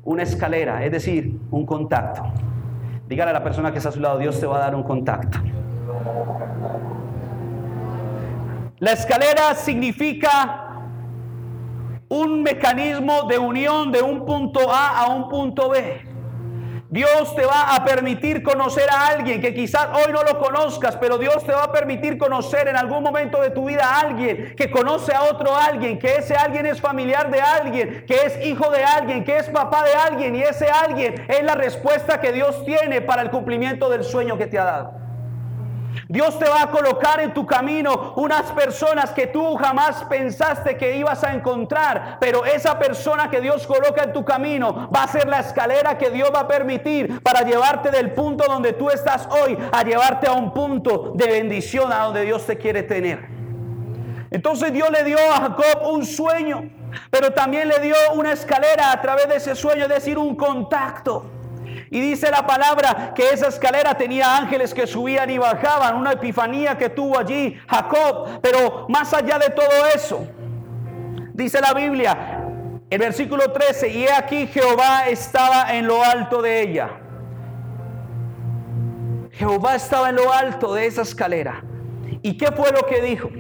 una 0.03 0.25
escalera, 0.25 0.85
es 0.85 0.93
decir, 0.93 1.39
un 1.51 1.65
contacto. 1.65 2.23
Dígale 3.09 3.31
a 3.31 3.33
la 3.33 3.43
persona 3.43 3.73
que 3.73 3.79
está 3.79 3.89
a 3.89 3.93
su 3.93 4.01
lado, 4.01 4.19
Dios 4.19 4.39
te 4.39 4.45
va 4.45 4.59
a 4.59 4.61
dar 4.61 4.75
un 4.75 4.83
contacto. 4.83 5.39
La 8.79 8.93
escalera 8.93 9.55
significa 9.55 10.64
un 12.09 12.43
mecanismo 12.43 13.23
de 13.25 13.39
unión 13.39 13.93
de 13.93 14.03
un 14.03 14.25
punto 14.25 14.71
A 14.71 15.01
a 15.01 15.07
un 15.09 15.29
punto 15.29 15.69
B. 15.71 16.15
Dios 16.95 17.35
te 17.35 17.45
va 17.45 17.75
a 17.75 17.85
permitir 17.85 18.41
conocer 18.45 18.89
a 18.89 19.09
alguien 19.09 19.41
que 19.41 19.53
quizás 19.53 19.89
hoy 19.95 20.13
no 20.13 20.23
lo 20.23 20.39
conozcas, 20.39 20.97
pero 20.97 21.19
Dios 21.19 21.45
te 21.45 21.51
va 21.51 21.65
a 21.65 21.73
permitir 21.73 22.17
conocer 22.19 22.69
en 22.69 22.77
algún 22.77 23.03
momento 23.03 23.41
de 23.41 23.51
tu 23.51 23.65
vida 23.65 23.85
a 23.85 24.01
alguien 24.03 24.55
que 24.57 24.71
conoce 24.71 25.13
a 25.13 25.25
otro 25.25 25.57
alguien, 25.57 25.99
que 25.99 26.19
ese 26.19 26.37
alguien 26.37 26.67
es 26.67 26.81
familiar 26.81 27.33
de 27.33 27.41
alguien, 27.41 28.05
que 28.07 28.15
es 28.15 28.47
hijo 28.47 28.71
de 28.71 28.85
alguien, 28.85 29.25
que 29.25 29.39
es 29.39 29.51
papá 29.51 29.83
de 29.83 29.93
alguien 29.93 30.37
y 30.37 30.43
ese 30.43 30.69
alguien 30.69 31.15
es 31.27 31.43
la 31.43 31.57
respuesta 31.57 32.21
que 32.21 32.31
Dios 32.31 32.65
tiene 32.65 33.01
para 33.01 33.23
el 33.23 33.31
cumplimiento 33.31 33.89
del 33.89 34.05
sueño 34.05 34.39
que 34.39 34.47
te 34.47 34.61
ha 34.61 34.65
dado. 34.65 35.04
Dios 36.09 36.39
te 36.39 36.49
va 36.49 36.63
a 36.63 36.71
colocar 36.71 37.21
en 37.21 37.33
tu 37.33 37.47
camino 37.47 38.15
unas 38.17 38.51
personas 38.53 39.11
que 39.11 39.27
tú 39.27 39.57
jamás 39.57 40.05
pensaste 40.05 40.77
que 40.77 40.97
ibas 40.97 41.25
a 41.25 41.35
encontrar, 41.35 42.19
pero 42.21 42.45
esa 42.45 42.79
persona 42.79 43.31
que 43.31 43.41
Dios 43.41 43.67
coloca 43.67 44.03
en 44.03 44.13
tu 44.13 44.25
camino 44.25 44.89
va 44.95 45.05
a 45.05 45.09
ser 45.09 45.29
la 45.29 45.41
escalera 45.41 45.99
que 45.99 46.11
Dios 46.11 46.31
va 46.35 46.41
a 46.41 46.49
permitir 46.49 47.23
para 47.23 47.43
llevarte 47.43 47.91
del 47.91 48.13
punto 48.13 48.45
donde 48.49 48.73
tú 48.73 48.91
estás 48.91 49.29
hoy 49.31 49.59
a 49.73 49.83
llevarte 49.83 50.27
a 50.27 50.33
un 50.33 50.53
punto 50.53 51.13
de 51.15 51.27
bendición 51.27 51.93
a 51.93 52.05
donde 52.05 52.23
Dios 52.23 52.45
te 52.47 52.57
quiere 52.59 52.83
tener. 52.83 53.35
Entonces 54.31 54.73
Dios 54.73 54.91
le 54.91 55.05
dio 55.05 55.19
a 55.33 55.41
Jacob 55.43 55.93
un 55.93 56.05
sueño, 56.05 56.69
pero 57.11 57.33
también 57.33 57.69
le 57.69 57.79
dio 57.79 57.95
una 58.15 58.33
escalera 58.33 58.91
a 58.91 59.01
través 59.01 59.29
de 59.29 59.37
ese 59.37 59.55
sueño, 59.55 59.85
es 59.85 59.89
decir, 59.89 60.19
un 60.19 60.35
contacto. 60.35 61.31
Y 61.95 62.01
dice 62.01 62.29
la 62.29 62.45
palabra 62.45 63.13
que 63.15 63.31
esa 63.31 63.47
escalera 63.47 63.97
tenía 63.97 64.37
ángeles 64.37 64.75
que 64.75 64.85
subían 64.85 65.31
y 65.31 65.39
bajaban, 65.39 65.95
una 65.95 66.11
epifanía 66.11 66.77
que 66.77 66.89
tuvo 66.89 67.17
allí 67.17 67.57
Jacob. 67.69 68.41
Pero 68.43 68.87
más 68.89 69.15
allá 69.15 69.39
de 69.39 69.51
todo 69.51 69.87
eso, 69.95 70.27
dice 71.35 71.61
la 71.61 71.73
Biblia, 71.73 72.43
el 72.91 72.99
versículo 72.99 73.53
13, 73.53 73.91
y 73.91 74.07
he 74.07 74.13
aquí 74.13 74.49
Jehová 74.49 75.07
estaba 75.07 75.73
en 75.73 75.87
lo 75.87 76.03
alto 76.03 76.43
de 76.43 76.63
ella. 76.63 76.91
Jehová 79.31 79.77
estaba 79.77 80.09
en 80.09 80.17
lo 80.17 80.33
alto 80.33 80.75
de 80.75 80.87
esa 80.87 81.03
escalera. 81.03 81.63
¿Y 82.23 82.37
qué 82.37 82.51
fue 82.51 82.73
lo 82.73 82.85
que 82.89 83.03
dijo? 83.03 83.31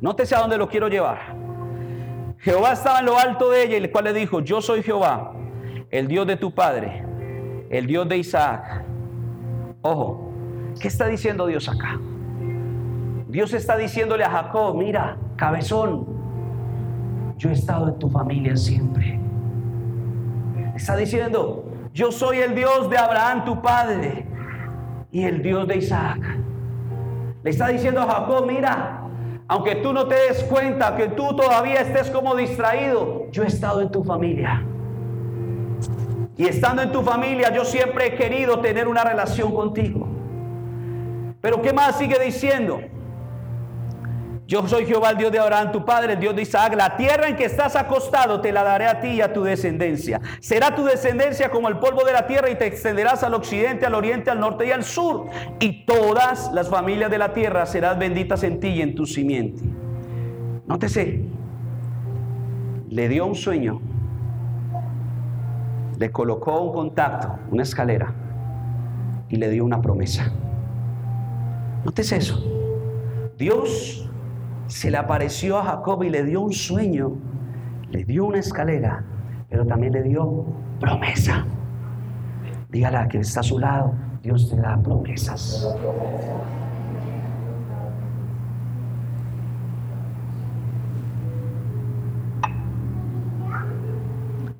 Nótese 0.00 0.34
a 0.34 0.40
dónde 0.40 0.58
lo 0.58 0.68
quiero 0.68 0.88
llevar. 0.88 1.36
Jehová 2.40 2.72
estaba 2.72 2.98
en 2.98 3.06
lo 3.06 3.16
alto 3.16 3.48
de 3.48 3.62
ella 3.62 3.74
y 3.74 3.84
el 3.84 3.92
cual 3.92 4.06
le 4.06 4.12
dijo, 4.12 4.40
yo 4.40 4.60
soy 4.60 4.82
Jehová, 4.82 5.37
el 5.90 6.06
Dios 6.06 6.26
de 6.26 6.36
tu 6.36 6.52
padre, 6.52 7.04
el 7.70 7.86
Dios 7.86 8.08
de 8.08 8.18
Isaac. 8.18 8.84
Ojo, 9.82 10.32
¿qué 10.80 10.88
está 10.88 11.06
diciendo 11.06 11.46
Dios 11.46 11.68
acá? 11.68 11.98
Dios 13.28 13.52
está 13.52 13.76
diciéndole 13.76 14.24
a 14.24 14.30
Jacob, 14.30 14.76
mira, 14.76 15.16
cabezón, 15.36 16.06
yo 17.36 17.50
he 17.50 17.52
estado 17.52 17.88
en 17.88 17.98
tu 17.98 18.10
familia 18.10 18.56
siempre. 18.56 19.18
Está 20.74 20.96
diciendo, 20.96 21.64
yo 21.92 22.12
soy 22.12 22.38
el 22.38 22.54
Dios 22.54 22.90
de 22.90 22.98
Abraham, 22.98 23.44
tu 23.44 23.60
padre, 23.62 24.26
y 25.10 25.24
el 25.24 25.42
Dios 25.42 25.66
de 25.66 25.78
Isaac. 25.78 26.20
Le 27.42 27.50
está 27.50 27.68
diciendo 27.68 28.02
a 28.02 28.06
Jacob, 28.06 28.46
mira, 28.46 29.02
aunque 29.46 29.76
tú 29.76 29.92
no 29.92 30.06
te 30.06 30.14
des 30.14 30.44
cuenta, 30.44 30.96
que 30.96 31.08
tú 31.08 31.34
todavía 31.34 31.80
estés 31.80 32.10
como 32.10 32.34
distraído, 32.34 33.30
yo 33.30 33.44
he 33.44 33.46
estado 33.46 33.80
en 33.80 33.90
tu 33.90 34.04
familia. 34.04 34.62
Y 36.38 36.46
estando 36.46 36.82
en 36.82 36.92
tu 36.92 37.02
familia, 37.02 37.52
yo 37.52 37.64
siempre 37.64 38.06
he 38.06 38.14
querido 38.14 38.60
tener 38.60 38.86
una 38.86 39.02
relación 39.02 39.52
contigo. 39.52 40.06
Pero 41.40 41.60
¿qué 41.60 41.72
más 41.72 41.98
sigue 41.98 42.16
diciendo? 42.20 42.80
Yo 44.46 44.66
soy 44.68 44.86
Jehová, 44.86 45.10
el 45.10 45.18
Dios 45.18 45.32
de 45.32 45.40
Abraham, 45.40 45.72
tu 45.72 45.84
padre, 45.84 46.12
el 46.12 46.20
Dios 46.20 46.36
de 46.36 46.42
Isaac. 46.42 46.74
La 46.76 46.96
tierra 46.96 47.28
en 47.28 47.36
que 47.36 47.44
estás 47.44 47.74
acostado 47.74 48.40
te 48.40 48.52
la 48.52 48.62
daré 48.62 48.86
a 48.86 49.00
ti 49.00 49.08
y 49.08 49.20
a 49.20 49.32
tu 49.32 49.42
descendencia. 49.42 50.20
Será 50.38 50.76
tu 50.76 50.84
descendencia 50.84 51.50
como 51.50 51.68
el 51.68 51.78
polvo 51.78 52.04
de 52.04 52.12
la 52.12 52.26
tierra 52.28 52.48
y 52.48 52.54
te 52.54 52.66
extenderás 52.66 53.24
al 53.24 53.34
occidente, 53.34 53.84
al 53.84 53.94
oriente, 53.94 54.30
al 54.30 54.38
norte 54.38 54.64
y 54.64 54.70
al 54.70 54.84
sur. 54.84 55.26
Y 55.58 55.84
todas 55.84 56.52
las 56.54 56.70
familias 56.70 57.10
de 57.10 57.18
la 57.18 57.34
tierra 57.34 57.66
serán 57.66 57.98
benditas 57.98 58.44
en 58.44 58.60
ti 58.60 58.68
y 58.68 58.80
en 58.80 58.94
tu 58.94 59.06
simiente. 59.06 59.64
Nótese, 60.66 61.24
le 62.88 63.08
dio 63.08 63.26
un 63.26 63.34
sueño 63.34 63.82
le 65.98 66.12
colocó 66.12 66.60
un 66.60 66.72
contacto, 66.72 67.38
una 67.50 67.62
escalera, 67.62 68.14
y 69.28 69.36
le 69.36 69.50
dio 69.50 69.64
una 69.64 69.80
promesa. 69.82 70.30
Notes 71.84 72.12
eso. 72.12 72.40
Dios 73.36 74.08
se 74.68 74.90
le 74.90 74.96
apareció 74.96 75.58
a 75.58 75.64
Jacob 75.64 76.02
y 76.04 76.10
le 76.10 76.24
dio 76.24 76.40
un 76.40 76.52
sueño, 76.52 77.16
le 77.90 78.04
dio 78.04 78.26
una 78.26 78.38
escalera, 78.38 79.04
pero 79.48 79.66
también 79.66 79.92
le 79.92 80.02
dio 80.02 80.44
promesa. 80.78 81.44
Dígale 82.70 82.98
a 82.98 83.08
quien 83.08 83.22
está 83.22 83.40
a 83.40 83.44
su 83.44 83.58
lado, 83.58 83.92
Dios 84.22 84.50
te 84.50 84.56
da 84.56 84.80
promesas. 84.80 85.66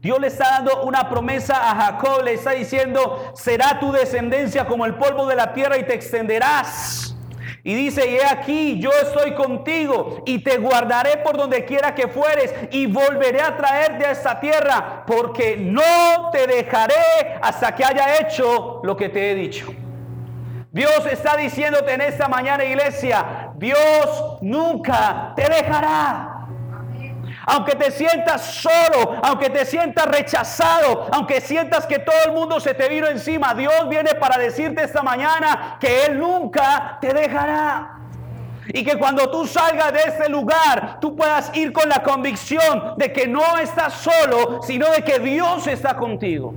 Dios 0.01 0.21
le 0.21 0.29
está 0.29 0.51
dando 0.51 0.83
una 0.83 1.09
promesa 1.09 1.71
a 1.71 1.75
Jacob, 1.75 2.23
le 2.25 2.35
está 2.35 2.53
diciendo, 2.53 3.33
será 3.35 3.81
tu 3.81 3.91
descendencia 3.91 4.65
como 4.65 4.87
el 4.87 4.95
polvo 4.95 5.27
de 5.27 5.35
la 5.35 5.53
tierra 5.53 5.77
y 5.77 5.85
te 5.85 5.95
extenderás. 5.95 7.17
Y 7.65 7.75
dice, 7.75 8.09
y 8.09 8.15
he 8.17 8.25
aquí, 8.25 8.79
yo 8.79 8.91
estoy 9.03 9.35
contigo 9.35 10.23
y 10.25 10.39
te 10.39 10.59
guardaré 10.59 11.19
por 11.19 11.37
donde 11.37 11.65
quiera 11.65 11.95
que 11.95 12.07
fueres 12.07 12.55
y 12.71 12.87
volveré 12.87 13.43
a 13.43 13.57
traerte 13.57 14.07
a 14.07 14.13
esta 14.13 14.39
tierra 14.39 15.05
porque 15.07 15.57
no 15.57 16.31
te 16.31 16.47
dejaré 16.47 17.39
hasta 17.43 17.75
que 17.75 17.85
haya 17.85 18.21
hecho 18.21 18.81
lo 18.85 18.97
que 18.97 19.09
te 19.09 19.33
he 19.33 19.35
dicho. 19.35 19.75
Dios 20.71 21.07
está 21.11 21.37
diciéndote 21.37 21.93
en 21.93 22.03
esta 22.03 22.29
mañana, 22.29 22.65
iglesia, 22.65 23.51
Dios 23.57 24.39
nunca 24.41 25.33
te 25.35 25.43
dejará 25.43 26.28
aunque 27.49 27.75
te 27.75 27.91
sientas 27.91 28.43
solo, 28.43 29.17
aunque 29.23 29.49
te 29.49 29.65
sientas 29.65 30.07
rechazado, 30.07 31.09
aunque 31.13 31.41
sientas 31.41 31.87
que 31.87 31.99
todo 31.99 32.17
el 32.27 32.33
mundo 32.33 32.61
se 32.61 32.75
te 32.75 32.89
vino 32.89 33.07
encima, 33.09 33.55
Dios 33.55 33.89
viene 33.89 34.15
para 34.15 34.37
decirte 34.37 34.85
esta 34.85 35.03
mañana 35.03 35.79
que 35.81 36.05
Él 36.05 36.19
nunca 36.19 36.99
te 37.01 37.13
dejará. 37.15 37.95
Y 38.71 38.85
que 38.85 38.99
cuando 38.99 39.31
tú 39.31 39.47
salgas 39.47 39.95
de 39.95 40.01
este 40.01 40.29
lugar, 40.29 40.99
tú 41.01 41.17
puedas 41.17 41.51
ir 41.57 41.73
con 41.73 41.89
la 41.89 42.03
convicción 42.03 42.95
de 42.99 43.11
que 43.15 43.27
no 43.27 43.57
estás 43.57 43.95
solo, 43.95 44.61
sino 44.63 44.91
de 44.91 45.03
que 45.03 45.19
Dios 45.19 45.67
está 45.67 45.97
contigo. 45.97 46.53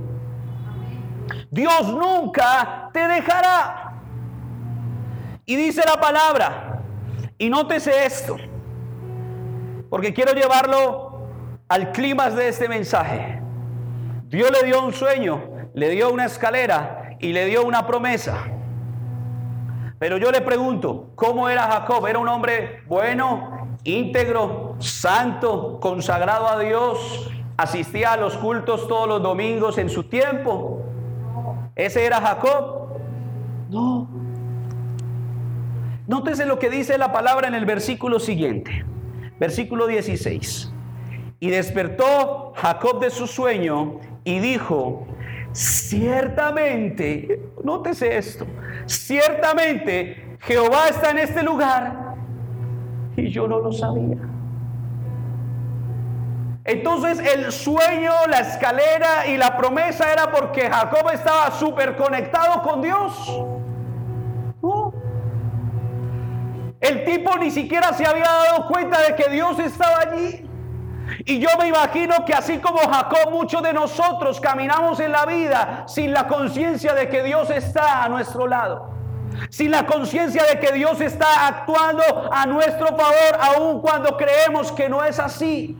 Dios 1.50 1.88
nunca 1.88 2.90
te 2.92 3.08
dejará. 3.08 3.94
Y 5.46 5.56
dice 5.56 5.82
la 5.86 5.98
palabra, 5.98 6.82
y 7.38 7.48
nótese 7.48 8.04
esto, 8.04 8.36
porque 9.92 10.14
quiero 10.14 10.32
llevarlo 10.32 11.20
al 11.68 11.92
clima 11.92 12.30
de 12.30 12.48
este 12.48 12.66
mensaje. 12.66 13.42
Dios 14.28 14.50
le 14.50 14.66
dio 14.66 14.82
un 14.82 14.94
sueño, 14.94 15.68
le 15.74 15.90
dio 15.90 16.10
una 16.10 16.24
escalera 16.24 17.18
y 17.20 17.34
le 17.34 17.44
dio 17.44 17.62
una 17.62 17.86
promesa. 17.86 18.38
Pero 19.98 20.16
yo 20.16 20.30
le 20.30 20.40
pregunto, 20.40 21.10
¿cómo 21.14 21.46
era 21.50 21.64
Jacob? 21.64 22.06
¿Era 22.06 22.18
un 22.20 22.28
hombre 22.28 22.84
bueno, 22.86 23.76
íntegro, 23.84 24.76
santo, 24.78 25.78
consagrado 25.78 26.48
a 26.48 26.58
Dios? 26.58 27.30
¿Asistía 27.58 28.14
a 28.14 28.16
los 28.16 28.38
cultos 28.38 28.88
todos 28.88 29.06
los 29.06 29.22
domingos 29.22 29.76
en 29.76 29.90
su 29.90 30.04
tiempo? 30.04 30.86
¿Ese 31.76 32.06
era 32.06 32.18
Jacob? 32.18 32.96
No. 33.68 34.08
Nótese 36.06 36.46
lo 36.46 36.58
que 36.58 36.70
dice 36.70 36.96
la 36.96 37.12
palabra 37.12 37.46
en 37.46 37.54
el 37.54 37.66
versículo 37.66 38.20
siguiente. 38.20 38.86
Versículo 39.42 39.88
16. 39.88 40.72
Y 41.40 41.50
despertó 41.50 42.52
Jacob 42.54 43.00
de 43.00 43.10
su 43.10 43.26
sueño 43.26 43.98
y 44.22 44.38
dijo, 44.38 45.04
ciertamente, 45.50 47.42
nótese 47.64 48.16
esto, 48.16 48.46
ciertamente 48.86 50.36
Jehová 50.42 50.90
está 50.90 51.10
en 51.10 51.18
este 51.18 51.42
lugar 51.42 52.14
y 53.16 53.30
yo 53.30 53.48
no 53.48 53.58
lo 53.58 53.72
sabía. 53.72 54.18
Entonces 56.64 57.18
el 57.18 57.50
sueño, 57.50 58.12
la 58.28 58.38
escalera 58.38 59.26
y 59.26 59.36
la 59.38 59.56
promesa 59.56 60.12
era 60.12 60.30
porque 60.30 60.70
Jacob 60.70 61.10
estaba 61.12 61.50
súper 61.50 61.96
conectado 61.96 62.62
con 62.62 62.80
Dios. 62.80 63.44
El 66.82 67.04
tipo 67.04 67.38
ni 67.38 67.52
siquiera 67.52 67.92
se 67.92 68.04
había 68.04 68.24
dado 68.24 68.66
cuenta 68.66 69.00
de 69.00 69.14
que 69.14 69.30
Dios 69.30 69.56
estaba 69.60 70.00
allí. 70.00 70.44
Y 71.24 71.38
yo 71.38 71.48
me 71.56 71.68
imagino 71.68 72.24
que 72.24 72.34
así 72.34 72.58
como 72.58 72.78
Jacob, 72.80 73.30
muchos 73.30 73.62
de 73.62 73.72
nosotros 73.72 74.40
caminamos 74.40 74.98
en 74.98 75.12
la 75.12 75.24
vida 75.24 75.84
sin 75.86 76.12
la 76.12 76.26
conciencia 76.26 76.92
de 76.92 77.08
que 77.08 77.22
Dios 77.22 77.50
está 77.50 78.02
a 78.02 78.08
nuestro 78.08 78.48
lado. 78.48 78.90
Sin 79.48 79.70
la 79.70 79.86
conciencia 79.86 80.42
de 80.44 80.58
que 80.58 80.72
Dios 80.72 81.00
está 81.00 81.46
actuando 81.46 82.02
a 82.32 82.46
nuestro 82.46 82.88
favor, 82.88 83.38
aun 83.40 83.80
cuando 83.80 84.16
creemos 84.16 84.72
que 84.72 84.88
no 84.88 85.04
es 85.04 85.20
así. 85.20 85.78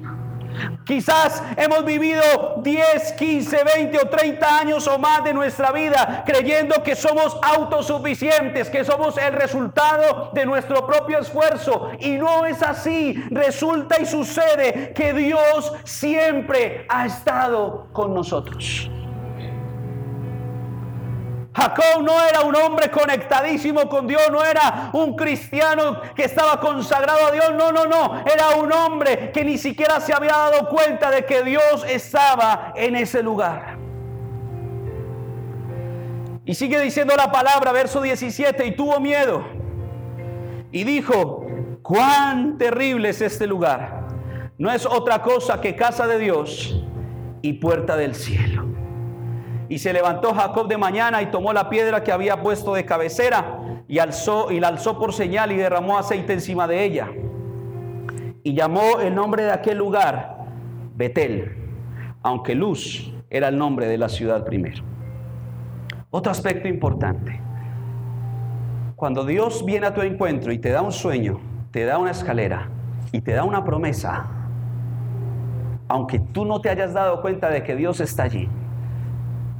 Quizás 0.85 1.43
hemos 1.57 1.85
vivido 1.85 2.23
10, 2.63 3.13
15, 3.13 3.65
20 3.77 3.99
o 3.99 4.09
30 4.09 4.59
años 4.59 4.87
o 4.87 4.99
más 4.99 5.25
de 5.25 5.33
nuestra 5.33 5.73
vida 5.73 6.23
creyendo 6.27 6.83
que 6.83 6.97
somos 6.97 7.39
autosuficientes, 7.43 8.69
que 8.69 8.85
somos 8.85 9.17
el 9.19 9.33
resultado 9.33 10.31
de 10.33 10.47
nuestro 10.47 10.87
propio 10.87 11.19
esfuerzo. 11.19 11.91
Y 11.99 12.13
no 12.13 12.47
es 12.47 12.63
así. 12.63 13.23
Resulta 13.31 14.01
y 14.01 14.07
sucede 14.07 14.93
que 14.95 15.13
Dios 15.13 15.73
siempre 15.85 16.87
ha 16.89 17.07
estado 17.07 17.89
con 17.93 18.15
nosotros. 18.15 18.91
Jacob 21.55 22.03
no 22.03 22.13
era 22.25 22.41
un 22.43 22.57
hombre 22.57 22.91
conectadísimo 22.91 23.89
con 23.89 24.07
Dios, 24.07 24.23
no 24.31 24.43
era 24.43 24.91
un 24.95 25.15
cristiano 25.15 26.01
que 26.15 26.25
estaba 26.25 26.59
consagrado 26.61 27.27
a 27.27 27.31
Dios, 27.31 27.53
no, 27.55 27.71
no, 27.71 27.85
no, 27.85 28.25
era 28.25 28.57
un 28.57 28.73
hombre 28.73 29.31
que 29.33 29.45
ni 29.45 29.59
siquiera 29.59 30.01
se 30.01 30.15
había 30.15 30.33
dado 30.33 30.69
cuenta 30.69 31.11
de 31.11 31.27
que 31.27 31.43
Dios 31.43 31.85
estaba 31.87 32.73
en 32.75 32.97
ese 32.97 33.23
lugar. 33.23 33.77
Y 36.45 36.55
sigue 36.55 36.81
diciendo 36.81 37.15
la 37.17 37.31
palabra, 37.31 37.71
verso 37.71 38.01
17, 38.01 38.67
y 38.67 38.73
tuvo 38.75 38.99
miedo. 38.99 39.45
Y 40.73 40.85
dijo, 40.85 41.47
cuán 41.83 42.57
terrible 42.57 43.11
es 43.11 43.21
este 43.21 43.47
lugar. 43.47 44.09
No 44.59 44.73
es 44.73 44.87
otra 44.87 45.23
cosa 45.23 45.61
que 45.61 45.77
casa 45.77 46.07
de 46.07 46.19
Dios 46.19 46.83
y 47.43 47.55
puerta 47.55 47.97
del 47.97 48.15
cielo. 48.15 48.72
Y 49.73 49.79
se 49.79 49.95
levantó 49.95 50.35
Jacob 50.35 50.69
de 50.69 50.77
mañana 50.77 51.23
y 51.23 51.31
tomó 51.31 51.55
la 51.55 51.71
piedra 51.71 52.05
que 52.05 52.13
había 52.13 52.43
puesto 52.43 52.75
de 52.75 52.85
cabecera 52.85 53.59
y 53.89 54.01
alzó 54.01 54.53
y 54.53 54.61
la 54.61 54.69
alzó 54.69 54.99
por 54.99 55.15
señal 55.15 55.51
y 55.51 55.57
derramó 55.57 55.97
aceite 55.97 56.35
encima 56.35 56.69
de 56.69 56.85
ella. 56.85 57.09
Y 58.43 58.53
llamó 58.53 59.01
el 59.01 59.15
nombre 59.15 59.45
de 59.45 59.51
aquel 59.51 59.79
lugar 59.79 60.45
Betel, 60.95 61.57
aunque 62.23 62.55
Luz 62.55 63.15
era 63.31 63.49
el 63.49 63.57
nombre 63.57 63.87
de 63.87 63.97
la 63.97 64.11
ciudad 64.11 64.45
primero. 64.45 64.85
Otro 66.11 66.31
aspecto 66.31 66.69
importante. 66.69 67.41
Cuando 68.95 69.25
Dios 69.25 69.65
viene 69.65 69.87
a 69.87 69.95
tu 69.95 70.03
encuentro 70.03 70.53
y 70.53 70.59
te 70.59 70.69
da 70.69 70.83
un 70.83 70.93
sueño, 70.93 71.41
te 71.71 71.87
da 71.87 71.97
una 71.97 72.11
escalera 72.11 72.69
y 73.11 73.23
te 73.23 73.33
da 73.33 73.45
una 73.45 73.65
promesa, 73.65 74.27
aunque 75.89 76.19
tú 76.19 76.45
no 76.45 76.61
te 76.61 76.69
hayas 76.69 76.93
dado 76.93 77.23
cuenta 77.23 77.49
de 77.49 77.63
que 77.63 77.75
Dios 77.75 78.01
está 78.01 78.25
allí, 78.25 78.51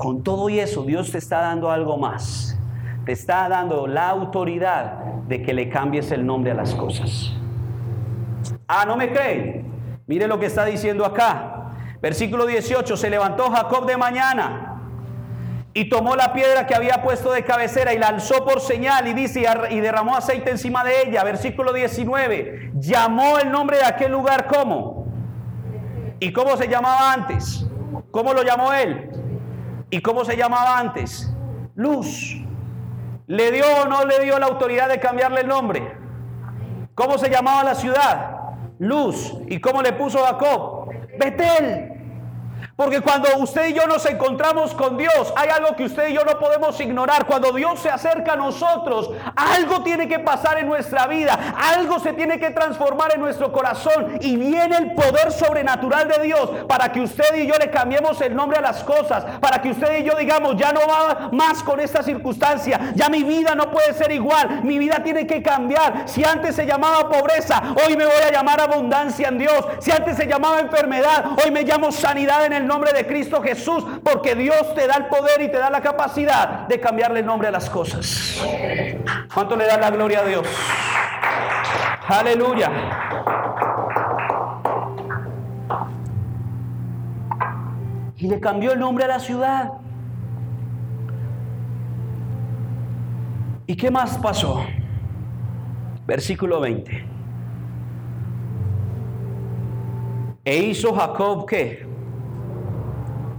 con 0.03 0.25
todo 0.25 0.49
y 0.49 0.59
eso 0.59 0.83
Dios 0.83 1.13
te 1.13 1.19
está 1.19 1.43
dando 1.43 1.71
algo 1.71 1.97
más. 1.97 2.59
Te 3.07 3.13
está 3.13 3.49
dando 3.49 3.87
la 3.87 4.09
autoridad 4.09 4.97
de 5.29 5.45
que 5.45 5.53
le 5.53 5.69
cambies 5.69 6.11
el 6.11 6.27
nombre 6.27 6.51
a 6.51 6.55
las 6.55 6.75
cosas. 6.75 7.33
Ah, 8.67 8.85
¿no 8.85 8.97
me 8.97 9.13
creen? 9.13 9.65
Mire 10.09 10.27
lo 10.27 10.41
que 10.41 10.47
está 10.47 10.65
diciendo 10.65 11.07
acá. 11.07 11.71
Versículo 12.01 12.47
18, 12.47 12.97
se 12.97 13.11
levantó 13.11 13.49
Jacob 13.49 13.87
de 13.87 13.97
mañana 13.97 14.83
y 15.73 15.89
tomó 15.89 16.17
la 16.17 16.33
piedra 16.33 16.67
que 16.67 16.75
había 16.75 17.01
puesto 17.01 17.31
de 17.31 17.45
cabecera 17.45 17.95
y 17.95 17.99
la 17.99 18.09
alzó 18.09 18.45
por 18.45 18.61
señal 18.61 19.07
y 19.07 19.15
dice 19.15 19.45
y 19.71 19.79
derramó 19.79 20.17
aceite 20.17 20.51
encima 20.51 20.83
de 20.83 21.03
ella. 21.03 21.23
Versículo 21.23 21.73
19. 21.73 22.73
Llamó 22.75 23.39
el 23.39 23.53
nombre 23.53 23.77
de 23.77 23.85
aquel 23.85 24.11
lugar 24.11 24.49
como. 24.49 25.07
¿Y 26.19 26.33
cómo 26.33 26.57
se 26.57 26.67
llamaba 26.67 27.13
antes? 27.13 27.65
¿Cómo 28.11 28.35
lo 28.35 28.43
llamó 28.43 28.73
él? 28.73 29.12
¿Y 29.93 30.01
cómo 30.01 30.25
se 30.25 30.39
llamaba 30.39 30.79
antes? 30.79 31.31
Luz. 31.75 32.43
¿Le 33.27 33.53
dio 33.53 33.65
o 33.83 33.87
no 33.87 34.07
le 34.07 34.21
dio 34.21 34.39
la 34.39 34.47
autoridad 34.47 34.89
de 34.89 34.99
cambiarle 34.99 35.43
el 35.43 35.49
nombre? 35.49 35.95
¿Cómo 36.95 37.19
se 37.19 37.29
llamaba 37.29 37.63
la 37.63 37.75
ciudad? 37.75 38.37
Luz. 38.79 39.35
¿Y 39.49 39.61
cómo 39.61 39.83
le 39.83 39.93
puso 39.93 40.25
Jacob? 40.25 40.89
Betel. 41.19 41.92
Porque 42.75 43.03
cuando 43.03 43.29
usted 43.37 43.69
y 43.69 43.75
yo 43.75 43.87
nos 43.87 44.07
encontramos 44.07 44.75
con 44.75 44.97
Dios, 44.97 45.33
hay 45.37 45.51
algo 45.51 45.77
que 45.77 45.85
usted 45.85 46.09
y 46.09 46.15
yo 46.15 46.25
no 46.25 46.39
podemos 46.39 46.81
ignorar. 46.81 47.27
Cuando 47.27 47.53
Dios 47.53 47.81
se 47.81 47.91
acerca 47.91 48.33
a 48.33 48.37
nosotros, 48.37 49.11
algo 49.37 49.83
tiene 49.83 50.09
que 50.09 50.19
pasar 50.19 50.59
en 50.59 50.69
nuestra 50.69 51.07
vida, 51.07 51.39
algo 51.75 51.99
se 51.99 52.15
tiene 52.15 52.39
que 52.39 52.51
transformar 52.51 53.13
en 53.15 53.21
nuestro 53.21 53.53
corazón 53.53 54.19
y 54.21 54.37
viene 54.37 54.77
el 54.79 54.93
poder 54.95 55.33
sobrenatural 55.33 56.09
de 56.09 56.23
Dios 56.23 56.51
para 56.67 56.91
que 56.91 57.03
usted 57.03 57.35
y 57.37 57.47
yo 57.47 57.55
le 57.59 57.71
cambiemos 57.71 58.21
el 58.23 58.35
nombre 58.35 58.59
a 58.59 58.63
las 58.63 58.83
cosas, 58.83 59.25
para 59.41 59.61
que 59.61 59.71
usted 59.71 59.99
y 59.99 60.05
yo 60.05 60.15
digamos, 60.17 60.57
ya 60.57 60.73
no 60.73 60.81
va 60.81 61.29
más 61.31 61.63
con 61.63 61.79
esta 61.79 62.03
circunstancia, 62.03 62.93
ya 62.95 63.11
mi 63.11 63.23
vida 63.23 63.55
no 63.55 63.71
puede 63.71 63.93
ser 63.93 64.13
igual, 64.13 64.63
mi 64.63 64.79
vida 64.79 65.03
tiene 65.03 65.27
que 65.27 65.43
cambiar. 65.43 66.05
Si 66.07 66.25
antes 66.25 66.57
se 66.57 66.65
llamaba 66.65 67.09
pobreza, 67.09 67.63
hoy 67.87 67.97
me 67.97 68.07
voy 68.07 68.23
a 68.27 68.33
llamar 68.33 68.63
abundancia 68.63 69.29
en 69.29 69.39
Dios. 69.39 69.67
Si 69.81 69.91
antes 69.91 70.17
se 70.17 70.27
llamaba 70.27 70.61
enfermedad, 70.61 71.37
hoy 71.45 71.51
me 71.51 71.65
llamo 71.65 71.93
sanidad 71.93 72.47
en 72.47 72.55
el 72.55 72.62
nombre 72.67 72.93
de 72.93 73.07
Cristo 73.07 73.43
Jesús, 73.43 73.85
porque 74.03 74.35
Dios 74.35 74.75
te 74.75 74.87
da 74.87 74.97
el 74.97 75.07
poder 75.07 75.43
y 75.43 75.49
te 75.51 75.59
da 75.59 75.71
la 75.71 75.81
capacidad 75.81 76.67
de 76.69 76.81
cambiarle 76.81 77.21
el 77.21 77.27
nombre 77.27 77.49
a 77.49 77.51
las 77.51 77.69
cosas. 77.69 78.43
¿Cuánto 79.33 79.57
le 79.57 79.67
da 79.67 79.79
la 79.79 79.91
gloria 79.91 80.21
a 80.21 80.25
Dios? 80.25 80.47
Aleluya. 82.09 82.71
Y 88.17 88.29
le 88.29 88.39
cambió 88.39 88.73
el 88.73 88.79
nombre 88.79 89.05
a 89.05 89.09
la 89.09 89.19
ciudad. 89.19 89.73
¿Y 93.67 93.77
qué 93.77 93.91
más 93.91 94.19
pasó? 94.19 94.65
Versículo 96.07 96.61
20. 96.61 97.07
E 100.45 100.57
hizo 100.57 100.93
Jacob 100.95 101.47
qué? 101.49 101.82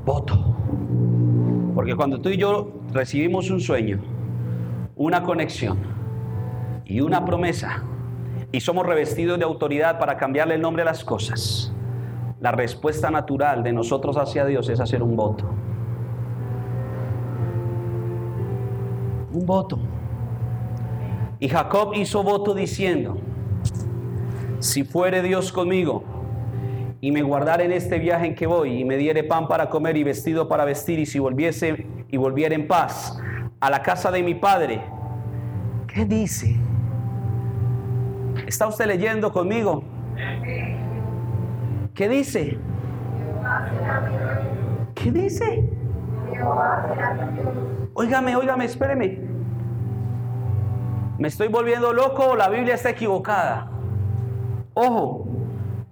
Voto. 0.06 0.56
Porque 1.76 1.96
cuando 1.96 2.20
tú 2.20 2.30
y 2.30 2.38
yo 2.38 2.72
recibimos 2.92 3.50
un 3.50 3.60
sueño, 3.60 4.00
una 4.96 5.24
conexión 5.24 5.80
y 6.86 7.02
una 7.02 7.26
promesa, 7.26 7.84
y 8.52 8.60
somos 8.60 8.86
revestidos 8.86 9.40
de 9.40 9.46
autoridad 9.46 9.98
para 9.98 10.18
cambiarle 10.18 10.56
el 10.56 10.62
nombre 10.62 10.84
a 10.84 10.86
las 10.86 11.04
cosas, 11.04 11.74
la 12.40 12.52
respuesta 12.52 13.10
natural 13.10 13.64
de 13.64 13.74
nosotros 13.74 14.18
hacia 14.18 14.46
Dios 14.46 14.70
es 14.70 14.80
hacer 14.80 15.02
un 15.02 15.16
voto. 15.16 15.50
Un 19.32 19.46
voto. 19.46 19.80
Y 21.40 21.50
Jacob 21.50 21.94
hizo 21.96 22.22
voto 22.22 22.54
diciendo, 22.54 23.18
si 24.60 24.84
fuere 24.84 25.22
Dios 25.22 25.52
conmigo, 25.52 26.04
y 27.04 27.12
me 27.12 27.22
guardara 27.22 27.66
en 27.66 27.74
este 27.74 28.00
viaje 28.00 28.28
en 28.28 28.34
que 28.34 28.48
voy 28.48 28.80
y 28.80 28.86
me 28.86 28.96
diere 28.96 29.26
pan 29.26 29.46
para 29.46 29.70
comer 29.70 29.98
y 29.98 30.06
vestido 30.06 30.48
para 30.48 30.64
vestir 30.64 31.00
y 31.00 31.06
si 31.06 31.20
volviese 31.20 31.86
y 32.08 32.16
volviera 32.16 32.56
en 32.56 32.66
paz 32.66 33.20
a 33.60 33.70
la 33.70 33.82
casa 33.82 34.10
de 34.10 34.24
mi 34.24 34.36
padre. 34.36 34.82
¿Qué 35.86 36.06
dice? 36.06 36.56
¿Está 38.48 38.68
usted 38.68 38.86
leyendo 38.86 39.34
conmigo? 39.34 39.84
¿Qué 41.94 42.08
dice? 42.08 42.58
¿Qué 44.96 45.12
dice? 45.12 45.70
Óigame, 47.96 48.34
óigame, 48.38 48.64
espéreme. 48.64 49.20
¿Me 51.18 51.28
estoy 51.28 51.50
volviendo 51.50 51.92
loco 51.92 52.28
o 52.28 52.36
la 52.38 52.48
Biblia 52.48 52.76
está 52.76 52.92
equivocada? 52.92 53.70
Ojo, 54.74 55.23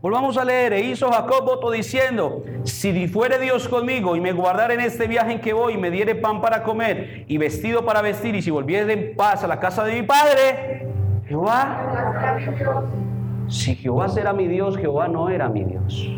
Volvamos 0.01 0.35
a 0.35 0.43
leer, 0.43 0.73
e 0.73 0.81
hizo 0.81 1.11
Jacob 1.11 1.45
voto 1.45 1.69
diciendo, 1.69 2.43
si 2.63 3.07
fuere 3.07 3.37
Dios 3.37 3.67
conmigo 3.67 4.15
y 4.15 4.21
me 4.21 4.31
guardara 4.31 4.73
en 4.73 4.79
este 4.79 5.05
viaje 5.05 5.33
en 5.33 5.39
que 5.39 5.53
voy 5.53 5.73
y 5.75 5.77
me 5.77 5.91
diere 5.91 6.15
pan 6.15 6.41
para 6.41 6.63
comer 6.63 7.25
y 7.27 7.37
vestido 7.37 7.85
para 7.85 8.01
vestir 8.01 8.33
y 8.33 8.41
si 8.41 8.49
volviere 8.49 8.91
en 8.93 9.15
paz 9.15 9.43
a 9.43 9.47
la 9.47 9.59
casa 9.59 9.83
de 9.83 10.01
mi 10.01 10.01
padre, 10.01 10.87
Jehová, 11.27 12.35
si 13.47 13.75
Jehová 13.75 14.09
será 14.09 14.33
mi 14.33 14.47
Dios, 14.47 14.75
Jehová 14.75 15.07
no 15.07 15.29
era 15.29 15.49
mi 15.49 15.65
Dios. 15.65 16.09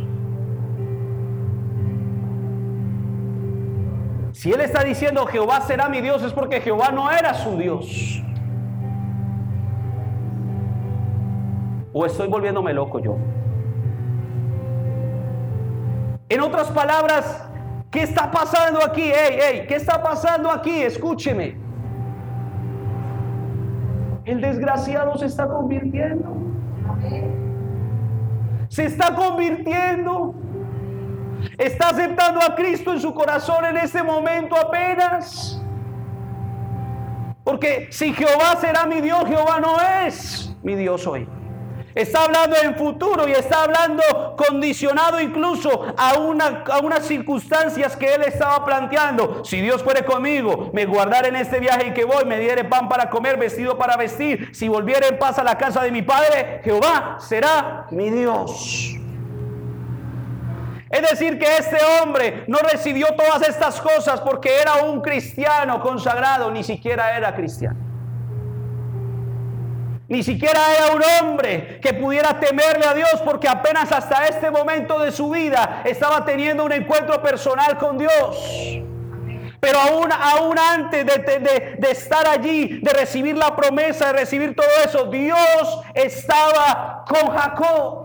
Si 4.32 4.52
él 4.52 4.62
está 4.62 4.86
diciendo 4.86 5.26
Jehová 5.26 5.60
será 5.60 5.90
mi 5.90 6.00
Dios 6.00 6.24
es 6.24 6.32
porque 6.32 6.62
Jehová 6.62 6.92
no 6.92 7.12
era 7.12 7.34
su 7.34 7.58
Dios. 7.58 8.24
¿O 11.92 12.06
estoy 12.06 12.30
volviéndome 12.30 12.74
loco 12.74 13.00
yo? 13.00 13.18
En 16.34 16.42
otras 16.42 16.72
palabras, 16.72 17.48
¿qué 17.92 18.02
está 18.02 18.32
pasando 18.32 18.84
aquí? 18.84 19.04
Ey, 19.04 19.40
ey, 19.40 19.68
¿qué 19.68 19.76
está 19.76 20.02
pasando 20.02 20.50
aquí? 20.50 20.82
Escúcheme. 20.82 21.56
El 24.26 24.42
desgraciado 24.42 25.16
se 25.16 25.28
está 25.28 25.48
convirtiendo. 25.48 26.36
Se 28.68 28.86
está 28.86 29.14
convirtiendo. 29.14 30.34
Está 31.60 31.90
aceptando 31.90 32.40
a 32.42 32.56
Cristo 32.56 32.94
en 32.94 33.00
su 33.00 33.14
corazón 33.14 33.66
en 33.66 33.78
este 33.78 34.02
momento 34.02 34.56
apenas. 34.58 35.62
Porque 37.44 37.90
si 37.92 38.12
Jehová 38.12 38.56
será 38.60 38.88
mi 38.88 39.02
Dios, 39.02 39.24
Jehová 39.28 39.60
no 39.60 39.80
es 40.04 40.52
mi 40.64 40.74
Dios 40.74 41.06
hoy. 41.06 41.30
Está 41.96 42.24
hablando 42.24 42.56
en 42.62 42.76
futuro 42.76 43.28
y 43.28 43.34
está 43.34 43.64
hablando 43.64 44.04
condicionado 44.36 45.20
incluso 45.20 45.94
a, 45.96 46.18
una, 46.18 46.64
a 46.72 46.80
unas 46.80 47.06
circunstancias 47.06 47.96
que 47.96 48.16
él 48.16 48.24
estaba 48.24 48.66
planteando. 48.66 49.46
Si 49.46 49.62
Dios 49.62 49.84
fuere 49.84 50.04
conmigo, 50.04 50.72
me 50.74 50.86
guardara 50.86 51.28
en 51.28 51.36
este 51.36 51.60
viaje 51.60 51.88
en 51.88 51.94
que 51.94 52.04
voy, 52.04 52.26
me 52.26 52.40
diere 52.40 52.64
pan 52.64 52.90
para 52.90 53.10
comer, 53.10 53.38
vestido 53.38 53.78
para 53.78 53.96
vestir. 53.96 54.50
Si 54.54 54.68
volviera 54.68 55.08
en 55.08 55.20
paz 55.20 55.38
a 55.38 55.44
la 55.44 55.58
casa 55.58 55.84
de 55.84 55.92
mi 55.92 56.02
padre, 56.02 56.62
Jehová 56.64 57.18
será 57.20 57.86
mi 57.92 58.10
Dios. 58.10 58.96
Es 60.90 61.10
decir, 61.10 61.40
que 61.40 61.58
este 61.58 61.78
hombre 62.02 62.44
no 62.48 62.60
recibió 62.60 63.08
todas 63.16 63.48
estas 63.48 63.82
cosas 63.82 64.22
porque 64.22 64.62
era 64.62 64.84
un 64.84 65.02
cristiano 65.02 65.82
consagrado, 65.82 66.52
ni 66.52 66.64
siquiera 66.64 67.18
era 67.18 67.36
cristiano. 67.36 67.93
Ni 70.14 70.22
siquiera 70.22 70.60
era 70.78 70.96
un 70.96 71.02
hombre 71.02 71.80
que 71.82 71.92
pudiera 71.92 72.40
temerle 72.40 72.86
a 72.86 72.94
Dios 72.94 73.20
porque 73.26 73.48
apenas 73.48 73.92
hasta 73.92 74.28
este 74.28 74.52
momento 74.52 75.00
de 75.00 75.12
su 75.12 75.32
vida 75.32 75.82
estaba 75.86 76.24
teniendo 76.24 76.64
un 76.64 76.72
encuentro 76.72 77.20
personal 77.20 77.80
con 77.80 77.98
Dios. 77.98 78.38
Pero 79.60 79.80
aún, 79.80 80.12
aún 80.12 80.60
antes 80.60 81.04
de, 81.04 81.78
de, 81.80 81.92
estar 81.92 82.28
allí, 82.28 82.80
de 82.84 82.94
recibir 82.94 83.36
la 83.36 83.56
promesa, 83.56 84.14
de 84.14 84.20
recibir 84.20 84.56
todo 84.56 84.68
eso, 84.86 85.06
Dios 85.06 85.82
estaba 85.96 87.06
con 87.08 87.36
Jacob. 87.36 88.03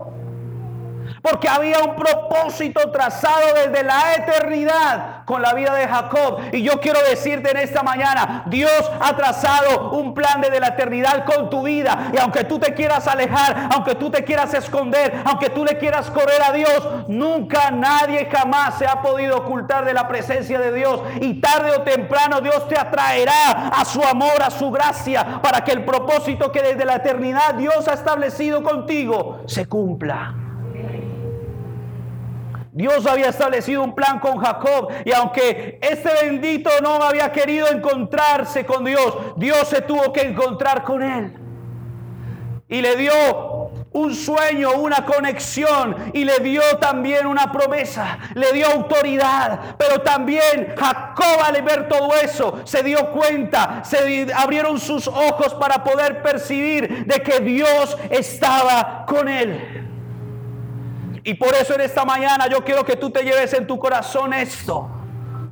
Porque 1.21 1.49
había 1.49 1.79
un 1.79 1.95
propósito 1.95 2.91
trazado 2.91 3.53
desde 3.55 3.83
la 3.83 4.15
eternidad 4.15 5.25
con 5.25 5.41
la 5.41 5.53
vida 5.53 5.73
de 5.73 5.87
Jacob. 5.87 6.39
Y 6.51 6.61
yo 6.61 6.79
quiero 6.79 6.99
decirte 7.07 7.51
en 7.51 7.57
esta 7.57 7.83
mañana, 7.83 8.43
Dios 8.47 8.91
ha 8.99 9.15
trazado 9.15 9.91
un 9.91 10.13
plan 10.13 10.41
desde 10.41 10.59
la 10.59 10.69
eternidad 10.69 11.25
con 11.25 11.49
tu 11.49 11.63
vida. 11.63 12.11
Y 12.13 12.17
aunque 12.17 12.43
tú 12.43 12.59
te 12.59 12.73
quieras 12.73 13.07
alejar, 13.07 13.69
aunque 13.73 13.95
tú 13.95 14.09
te 14.09 14.23
quieras 14.23 14.53
esconder, 14.53 15.21
aunque 15.25 15.49
tú 15.49 15.65
le 15.65 15.77
quieras 15.77 16.09
correr 16.09 16.41
a 16.41 16.51
Dios, 16.51 16.87
nunca 17.07 17.71
nadie 17.71 18.27
jamás 18.31 18.77
se 18.77 18.87
ha 18.87 19.01
podido 19.01 19.37
ocultar 19.37 19.85
de 19.85 19.93
la 19.93 20.07
presencia 20.07 20.59
de 20.59 20.73
Dios. 20.73 21.01
Y 21.21 21.41
tarde 21.41 21.71
o 21.71 21.81
temprano 21.81 22.41
Dios 22.41 22.67
te 22.67 22.77
atraerá 22.77 23.67
a 23.67 23.85
su 23.85 24.03
amor, 24.03 24.41
a 24.41 24.49
su 24.49 24.71
gracia, 24.71 25.41
para 25.41 25.63
que 25.63 25.71
el 25.71 25.85
propósito 25.85 26.51
que 26.51 26.61
desde 26.61 26.85
la 26.85 26.95
eternidad 26.95 27.55
Dios 27.55 27.87
ha 27.87 27.93
establecido 27.93 28.63
contigo 28.63 29.41
se 29.45 29.67
cumpla. 29.67 30.48
Dios 32.79 33.05
había 33.05 33.27
establecido 33.27 33.83
un 33.83 33.93
plan 33.93 34.19
con 34.19 34.37
Jacob 34.37 34.87
y 35.03 35.11
aunque 35.11 35.79
este 35.81 36.09
bendito 36.23 36.69
no 36.81 37.03
había 37.03 37.29
querido 37.29 37.67
encontrarse 37.67 38.65
con 38.65 38.85
Dios, 38.85 39.17
Dios 39.35 39.67
se 39.67 39.81
tuvo 39.81 40.13
que 40.13 40.21
encontrar 40.21 40.83
con 40.83 41.03
él. 41.03 41.33
Y 42.69 42.81
le 42.81 42.95
dio 42.95 43.11
un 43.91 44.15
sueño, 44.15 44.71
una 44.75 45.03
conexión 45.03 46.11
y 46.13 46.23
le 46.23 46.39
dio 46.39 46.61
también 46.79 47.27
una 47.27 47.51
promesa, 47.51 48.17
le 48.33 48.53
dio 48.53 48.67
autoridad. 48.67 49.75
Pero 49.77 49.99
también 49.99 50.73
Jacob 50.77 51.37
al 51.43 51.61
ver 51.61 51.89
todo 51.89 52.15
eso 52.15 52.61
se 52.63 52.81
dio 52.81 53.11
cuenta, 53.11 53.83
se 53.83 54.31
abrieron 54.33 54.79
sus 54.79 55.05
ojos 55.05 55.53
para 55.55 55.83
poder 55.83 56.21
percibir 56.21 57.05
de 57.05 57.21
que 57.23 57.41
Dios 57.41 57.97
estaba 58.09 59.03
con 59.05 59.27
él. 59.27 59.88
Y 61.29 61.35
por 61.35 61.53
eso 61.53 61.75
en 61.75 61.81
esta 61.81 62.05
mañana 62.05 62.47
yo 62.49 62.63
quiero 62.63 62.83
que 62.83 62.95
tú 62.95 63.11
te 63.11 63.21
lleves 63.21 63.53
en 63.53 63.67
tu 63.67 63.77
corazón 63.77 64.33
esto. 64.33 64.89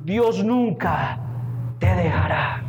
Dios 0.02 0.42
nunca 0.42 1.20
te 1.78 1.86
dejará. 1.86 2.64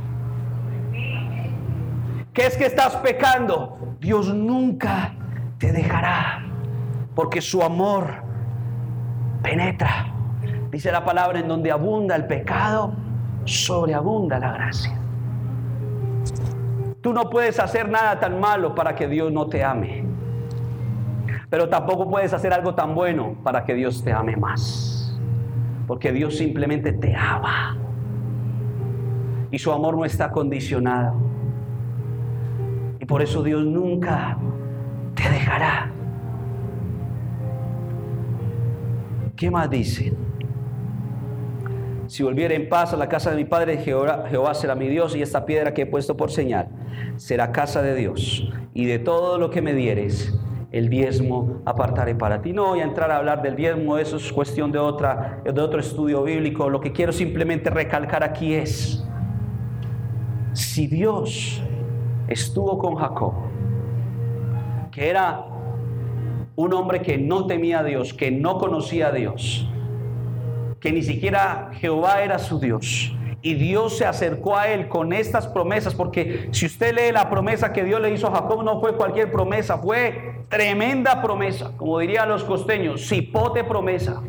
¿Qué 2.31 2.45
es 2.45 2.55
que 2.55 2.67
estás 2.67 2.97
pecando? 2.97 3.95
Dios 3.99 4.31
nunca 4.31 5.15
te 5.57 5.71
dejará. 5.71 6.45
Porque 7.15 7.41
su 7.41 7.63
amor 7.63 8.13
penetra. 9.41 10.13
Dice 10.69 10.91
la 10.91 11.03
palabra 11.03 11.39
en 11.39 11.47
donde 11.47 11.71
abunda 11.71 12.15
el 12.15 12.27
pecado, 12.27 12.93
sobreabunda 13.43 14.37
la 14.37 14.51
gracia. 14.51 14.95
Tú 17.01 17.11
no 17.11 17.27
puedes 17.31 17.59
hacer 17.59 17.89
nada 17.89 18.19
tan 18.19 18.39
malo 18.39 18.75
para 18.75 18.93
que 18.93 19.07
Dios 19.07 19.31
no 19.31 19.47
te 19.47 19.63
ame. 19.63 20.18
Pero 21.49 21.67
tampoco 21.67 22.09
puedes 22.09 22.31
hacer 22.33 22.53
algo 22.53 22.75
tan 22.75 22.93
bueno 22.93 23.35
para 23.43 23.65
que 23.65 23.73
Dios 23.73 24.03
te 24.03 24.11
ame 24.11 24.37
más. 24.37 25.17
Porque 25.87 26.11
Dios 26.11 26.37
simplemente 26.37 26.93
te 26.93 27.15
ama. 27.15 27.77
Y 29.49 29.57
su 29.57 29.71
amor 29.71 29.97
no 29.97 30.05
está 30.05 30.31
condicionado. 30.31 31.15
Y 32.99 33.05
por 33.05 33.23
eso 33.23 33.41
Dios 33.41 33.65
nunca 33.65 34.37
te 35.15 35.27
dejará. 35.27 35.91
¿Qué 39.35 39.49
más 39.49 39.69
dice? 39.69 40.13
Si 42.05 42.23
volviera 42.23 42.53
en 42.53 42.69
paz 42.69 42.93
a 42.93 42.97
la 42.97 43.07
casa 43.07 43.31
de 43.31 43.37
mi 43.37 43.45
padre, 43.45 43.77
Jehová, 43.77 44.25
Jehová, 44.29 44.53
será 44.53 44.75
mi 44.75 44.87
Dios 44.87 45.15
y 45.15 45.21
esta 45.21 45.45
piedra 45.45 45.73
que 45.73 45.83
he 45.83 45.85
puesto 45.85 46.17
por 46.17 46.31
señal 46.31 46.67
será 47.15 47.51
casa 47.51 47.81
de 47.81 47.95
Dios. 47.95 48.51
Y 48.73 48.85
de 48.85 48.99
todo 48.99 49.37
lo 49.37 49.49
que 49.49 49.61
me 49.61 49.73
dieres, 49.73 50.37
el 50.71 50.89
diezmo 50.89 51.61
apartaré 51.65 52.15
para 52.15 52.41
ti. 52.41 52.53
No 52.53 52.67
voy 52.67 52.81
a 52.81 52.83
entrar 52.83 53.11
a 53.11 53.17
hablar 53.17 53.41
del 53.41 53.55
diezmo, 53.55 53.97
eso 53.97 54.17
es 54.17 54.31
cuestión 54.31 54.71
de, 54.71 54.79
otra, 54.79 55.41
de 55.43 55.61
otro 55.61 55.79
estudio 55.79 56.23
bíblico. 56.23 56.69
Lo 56.69 56.79
que 56.79 56.91
quiero 56.91 57.11
simplemente 57.11 57.69
recalcar 57.69 58.23
aquí 58.23 58.53
es, 58.53 59.03
si 60.53 60.87
Dios 60.87 61.61
estuvo 62.27 62.77
con 62.77 62.95
Jacob, 62.95 63.33
que 64.91 65.09
era 65.09 65.45
un 66.55 66.73
hombre 66.73 67.01
que 67.01 67.17
no 67.17 67.47
temía 67.47 67.79
a 67.79 67.83
Dios, 67.83 68.13
que 68.13 68.31
no 68.31 68.57
conocía 68.57 69.07
a 69.07 69.11
Dios, 69.11 69.67
que 70.79 70.91
ni 70.91 71.01
siquiera 71.01 71.71
Jehová 71.73 72.21
era 72.21 72.37
su 72.37 72.59
Dios, 72.59 73.15
y 73.41 73.53
Dios 73.53 73.97
se 73.97 74.05
acercó 74.05 74.57
a 74.57 74.67
él 74.67 74.89
con 74.89 75.13
estas 75.13 75.47
promesas, 75.47 75.95
porque 75.95 76.49
si 76.51 76.65
usted 76.65 76.93
lee 76.93 77.11
la 77.13 77.29
promesa 77.29 77.71
que 77.71 77.83
Dios 77.83 78.01
le 78.01 78.11
hizo 78.11 78.27
a 78.27 78.31
Jacob, 78.31 78.63
no 78.63 78.79
fue 78.79 78.95
cualquier 78.97 79.31
promesa, 79.31 79.77
fue 79.77 80.43
tremenda 80.49 81.21
promesa, 81.21 81.71
como 81.77 81.99
dirían 81.99 82.27
los 82.27 82.43
costeños, 82.43 83.07
cipote 83.07 83.63
promesa. 83.63 84.21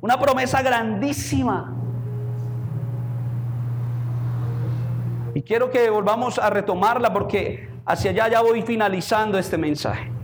Una 0.00 0.20
promesa 0.20 0.62
grandísima. 0.62 1.74
Y 5.34 5.42
quiero 5.42 5.70
que 5.70 5.90
volvamos 5.90 6.38
a 6.38 6.48
retomarla 6.48 7.12
porque 7.12 7.68
hacia 7.84 8.12
allá 8.12 8.28
ya 8.28 8.40
voy 8.40 8.62
finalizando 8.62 9.38
este 9.38 9.58
mensaje. 9.58 10.15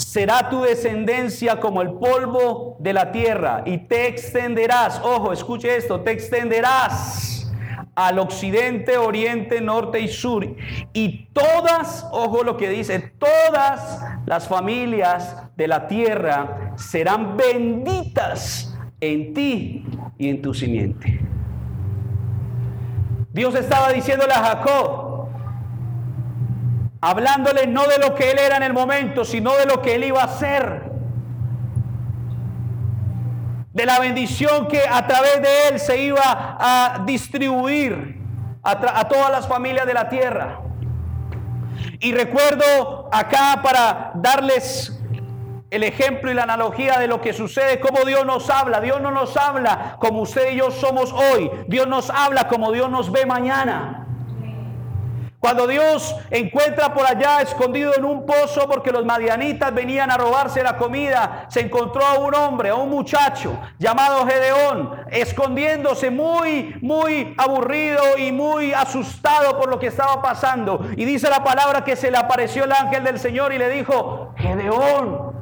Será 0.00 0.48
tu 0.48 0.62
descendencia 0.62 1.60
como 1.60 1.82
el 1.82 1.92
polvo 1.92 2.76
de 2.80 2.94
la 2.94 3.12
tierra 3.12 3.62
y 3.66 3.78
te 3.78 4.08
extenderás, 4.08 4.98
ojo, 5.04 5.30
escuche 5.30 5.76
esto, 5.76 6.00
te 6.00 6.10
extenderás 6.10 7.52
al 7.94 8.18
occidente, 8.18 8.96
oriente, 8.96 9.60
norte 9.60 10.00
y 10.00 10.08
sur. 10.08 10.56
Y 10.94 11.26
todas, 11.34 12.06
ojo 12.12 12.42
lo 12.42 12.56
que 12.56 12.70
dice, 12.70 13.12
todas 13.18 14.00
las 14.24 14.48
familias 14.48 15.36
de 15.56 15.68
la 15.68 15.86
tierra 15.86 16.72
serán 16.76 17.36
benditas 17.36 18.74
en 19.00 19.34
ti 19.34 19.84
y 20.16 20.30
en 20.30 20.40
tu 20.40 20.54
simiente. 20.54 21.20
Dios 23.32 23.54
estaba 23.54 23.92
diciéndole 23.92 24.32
a 24.32 24.44
Jacob, 24.44 25.09
hablándole 27.00 27.66
no 27.66 27.86
de 27.86 27.98
lo 27.98 28.14
que 28.14 28.30
él 28.30 28.38
era 28.38 28.56
en 28.56 28.62
el 28.62 28.72
momento, 28.72 29.24
sino 29.24 29.56
de 29.56 29.66
lo 29.66 29.80
que 29.80 29.94
él 29.94 30.04
iba 30.04 30.22
a 30.22 30.28
ser. 30.28 30.90
De 33.72 33.86
la 33.86 33.98
bendición 33.98 34.68
que 34.68 34.82
a 34.88 35.06
través 35.06 35.40
de 35.40 35.68
él 35.68 35.80
se 35.80 36.02
iba 36.02 36.20
a 36.60 37.02
distribuir 37.06 38.20
a, 38.62 39.08
todas 39.08 39.30
las 39.30 39.48
familias 39.48 39.86
de 39.86 39.94
la 39.94 40.08
tierra. 40.08 40.60
Y 42.00 42.12
recuerdo 42.12 43.08
acá 43.12 43.60
para 43.62 44.12
darles 44.14 44.96
el 45.70 45.84
ejemplo 45.84 46.30
y 46.30 46.34
la 46.34 46.42
analogía 46.42 46.98
de 46.98 47.06
lo 47.06 47.20
que 47.20 47.32
sucede, 47.32 47.78
cómo 47.78 48.04
Dios 48.04 48.26
nos 48.26 48.50
habla. 48.50 48.80
Dios 48.80 49.00
no 49.00 49.10
nos 49.10 49.36
habla 49.36 49.96
como 50.00 50.22
usted 50.22 50.52
y 50.52 50.56
yo 50.56 50.70
somos 50.70 51.12
hoy. 51.12 51.50
Dios 51.68 51.86
nos 51.86 52.10
habla 52.10 52.48
como 52.48 52.72
Dios 52.72 52.90
nos 52.90 53.10
ve 53.12 53.24
mañana. 53.24 53.99
Cuando 55.40 55.66
Dios 55.66 56.14
encuentra 56.30 56.92
por 56.92 57.06
allá 57.06 57.40
escondido 57.40 57.94
en 57.96 58.04
un 58.04 58.26
pozo 58.26 58.68
porque 58.68 58.92
los 58.92 59.06
madianitas 59.06 59.74
venían 59.74 60.10
a 60.10 60.18
robarse 60.18 60.62
la 60.62 60.76
comida, 60.76 61.46
se 61.48 61.60
encontró 61.60 62.04
a 62.04 62.18
un 62.18 62.34
hombre, 62.34 62.68
a 62.68 62.74
un 62.74 62.90
muchacho 62.90 63.58
llamado 63.78 64.26
Gedeón, 64.26 64.90
escondiéndose 65.10 66.10
muy, 66.10 66.76
muy 66.82 67.34
aburrido 67.38 68.18
y 68.18 68.32
muy 68.32 68.74
asustado 68.74 69.58
por 69.58 69.70
lo 69.70 69.78
que 69.78 69.86
estaba 69.86 70.20
pasando. 70.20 70.86
Y 70.94 71.06
dice 71.06 71.30
la 71.30 71.42
palabra 71.42 71.84
que 71.84 71.96
se 71.96 72.10
le 72.10 72.18
apareció 72.18 72.64
el 72.64 72.72
ángel 72.72 73.02
del 73.02 73.18
Señor 73.18 73.54
y 73.54 73.58
le 73.58 73.70
dijo, 73.70 74.34
Gedeón, 74.36 75.32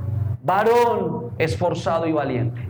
varón 0.45 1.33
esforzado 1.39 2.07
y 2.07 2.13
valiente. 2.13 2.69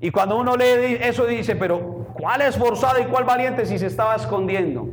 Y 0.00 0.10
cuando 0.10 0.36
uno 0.36 0.54
lee 0.54 0.98
eso 1.00 1.24
dice, 1.24 1.56
pero 1.56 1.97
¿Cuál 2.18 2.42
esforzado 2.42 3.00
y 3.00 3.04
cuál 3.04 3.24
valiente 3.24 3.64
si 3.64 3.78
se 3.78 3.86
estaba 3.86 4.16
escondiendo? 4.16 4.88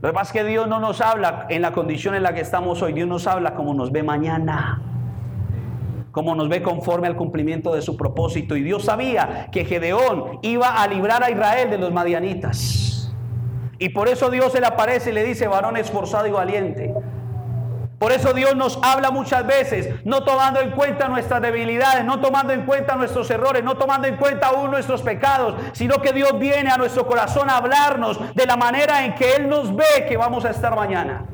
Lo 0.00 0.08
que 0.08 0.14
pasa 0.14 0.32
es 0.32 0.42
que 0.42 0.48
Dios 0.48 0.68
no 0.68 0.78
nos 0.78 1.00
habla 1.00 1.46
en 1.48 1.62
la 1.62 1.72
condición 1.72 2.14
en 2.14 2.22
la 2.22 2.32
que 2.32 2.40
estamos 2.40 2.80
hoy. 2.80 2.92
Dios 2.92 3.08
nos 3.08 3.26
habla 3.26 3.54
como 3.54 3.74
nos 3.74 3.90
ve 3.90 4.04
mañana. 4.04 4.80
Como 6.12 6.36
nos 6.36 6.48
ve 6.48 6.62
conforme 6.62 7.08
al 7.08 7.16
cumplimiento 7.16 7.74
de 7.74 7.82
su 7.82 7.96
propósito. 7.96 8.54
Y 8.56 8.62
Dios 8.62 8.84
sabía 8.84 9.48
que 9.50 9.64
Gedeón 9.64 10.38
iba 10.42 10.80
a 10.80 10.86
librar 10.86 11.24
a 11.24 11.30
Israel 11.30 11.70
de 11.70 11.78
los 11.78 11.92
madianitas. 11.92 13.12
Y 13.80 13.88
por 13.88 14.08
eso 14.08 14.30
Dios 14.30 14.52
se 14.52 14.60
le 14.60 14.66
aparece 14.66 15.10
y 15.10 15.12
le 15.12 15.24
dice, 15.24 15.48
varón 15.48 15.76
esforzado 15.76 16.28
y 16.28 16.30
valiente. 16.30 16.94
Por 17.98 18.12
eso 18.12 18.32
Dios 18.32 18.54
nos 18.54 18.78
habla 18.82 19.10
muchas 19.10 19.44
veces, 19.46 20.04
no 20.04 20.22
tomando 20.22 20.60
en 20.60 20.70
cuenta 20.70 21.08
nuestras 21.08 21.42
debilidades, 21.42 22.04
no 22.04 22.20
tomando 22.20 22.52
en 22.52 22.64
cuenta 22.64 22.94
nuestros 22.94 23.28
errores, 23.30 23.64
no 23.64 23.76
tomando 23.76 24.06
en 24.06 24.16
cuenta 24.16 24.48
aún 24.48 24.70
nuestros 24.70 25.02
pecados, 25.02 25.56
sino 25.72 26.00
que 26.00 26.12
Dios 26.12 26.38
viene 26.38 26.70
a 26.70 26.76
nuestro 26.76 27.06
corazón 27.06 27.50
a 27.50 27.56
hablarnos 27.56 28.34
de 28.34 28.46
la 28.46 28.56
manera 28.56 29.04
en 29.04 29.14
que 29.14 29.34
Él 29.34 29.48
nos 29.48 29.74
ve 29.74 30.06
que 30.08 30.16
vamos 30.16 30.44
a 30.44 30.50
estar 30.50 30.76
mañana. 30.76 31.24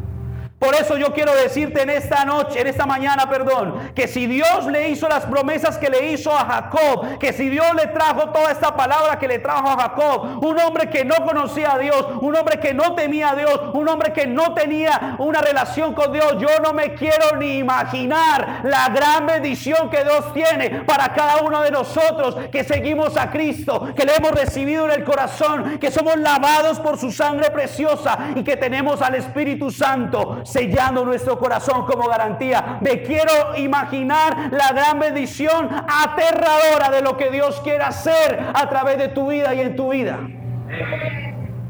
Por 0.65 0.75
eso 0.75 0.97
yo 0.97 1.13
quiero 1.13 1.35
decirte 1.35 1.83
en 1.83 1.91
esta 1.91 2.25
noche, 2.25 2.59
en 2.59 2.67
esta 2.67 2.87
mañana, 2.87 3.29
perdón, 3.29 3.93
que 3.95 4.09
si 4.09 4.27
Dios 4.27 4.65
le 4.67 4.89
hizo 4.89 5.07
las 5.07 5.27
promesas 5.27 5.77
que 5.77 5.91
le 5.91 6.11
hizo 6.13 6.35
a 6.35 6.47
Jacob, 6.47 7.19
que 7.19 7.35
si 7.35 7.51
Dios 7.51 7.67
le 7.75 7.89
trajo 7.89 8.31
toda 8.31 8.51
esta 8.51 8.75
palabra 8.75 9.19
que 9.19 9.29
le 9.29 9.41
trajo 9.41 9.69
a 9.69 9.77
Jacob, 9.79 10.43
un 10.43 10.59
hombre 10.59 10.89
que 10.89 11.05
no 11.05 11.17
conocía 11.17 11.75
a 11.75 11.79
Dios, 11.79 12.07
un 12.23 12.35
hombre 12.35 12.59
que 12.61 12.73
no 12.73 12.95
temía 12.95 13.31
a 13.31 13.35
Dios, 13.35 13.61
un 13.75 13.87
hombre 13.91 14.15
que 14.15 14.27
no 14.27 14.55
tenía 14.55 15.17
una 15.19 15.43
relación 15.43 15.93
con 15.93 16.15
Dios, 16.15 16.37
yo 16.39 16.49
no 16.63 16.73
me 16.73 16.95
quiero 16.95 17.37
ni 17.37 17.59
imaginar 17.59 18.61
la 18.63 18.89
gran 18.89 19.27
bendición 19.27 19.91
que 19.91 20.03
Dios 20.03 20.33
tiene 20.33 20.83
para 20.87 21.13
cada 21.13 21.43
uno 21.43 21.61
de 21.61 21.73
nosotros 21.73 22.37
que 22.51 22.65
seguimos 22.65 23.19
a 23.19 23.31
Cristo, 23.31 23.93
que 23.95 24.07
le 24.07 24.17
hemos 24.17 24.31
recibido 24.31 24.87
en 24.87 24.93
el 24.93 25.05
corazón, 25.05 25.79
que 25.79 25.91
somos 25.91 26.17
lavados 26.17 26.81
por 26.81 26.97
su 26.97 27.13
sangre 27.13 27.51
preciosa 27.51 28.31
y 28.35 28.43
que 28.43 28.57
tenemos 28.57 29.03
al 29.03 29.17
Espíritu 29.17 29.71
Santo 29.71 30.41
sellando 30.55 31.05
nuestro 31.05 31.37
corazón 31.37 31.85
como 31.85 32.09
garantía. 32.09 32.79
Me 32.81 33.03
quiero 33.03 33.57
imaginar 33.57 34.53
la 34.53 34.71
gran 34.73 35.01
bendición 35.01 35.69
aterradora 35.69 36.91
de 36.91 37.03
lo 37.03 37.17
que 37.17 37.31
Dios 37.31 37.61
quiere 37.65 37.83
hacer 37.83 38.53
a 38.55 38.69
través 38.69 38.99
de 38.99 39.09
tu 39.09 39.31
vida 39.31 39.53
y 39.53 39.61
en 39.61 39.75
tu 39.75 39.91
vida. 39.91 40.21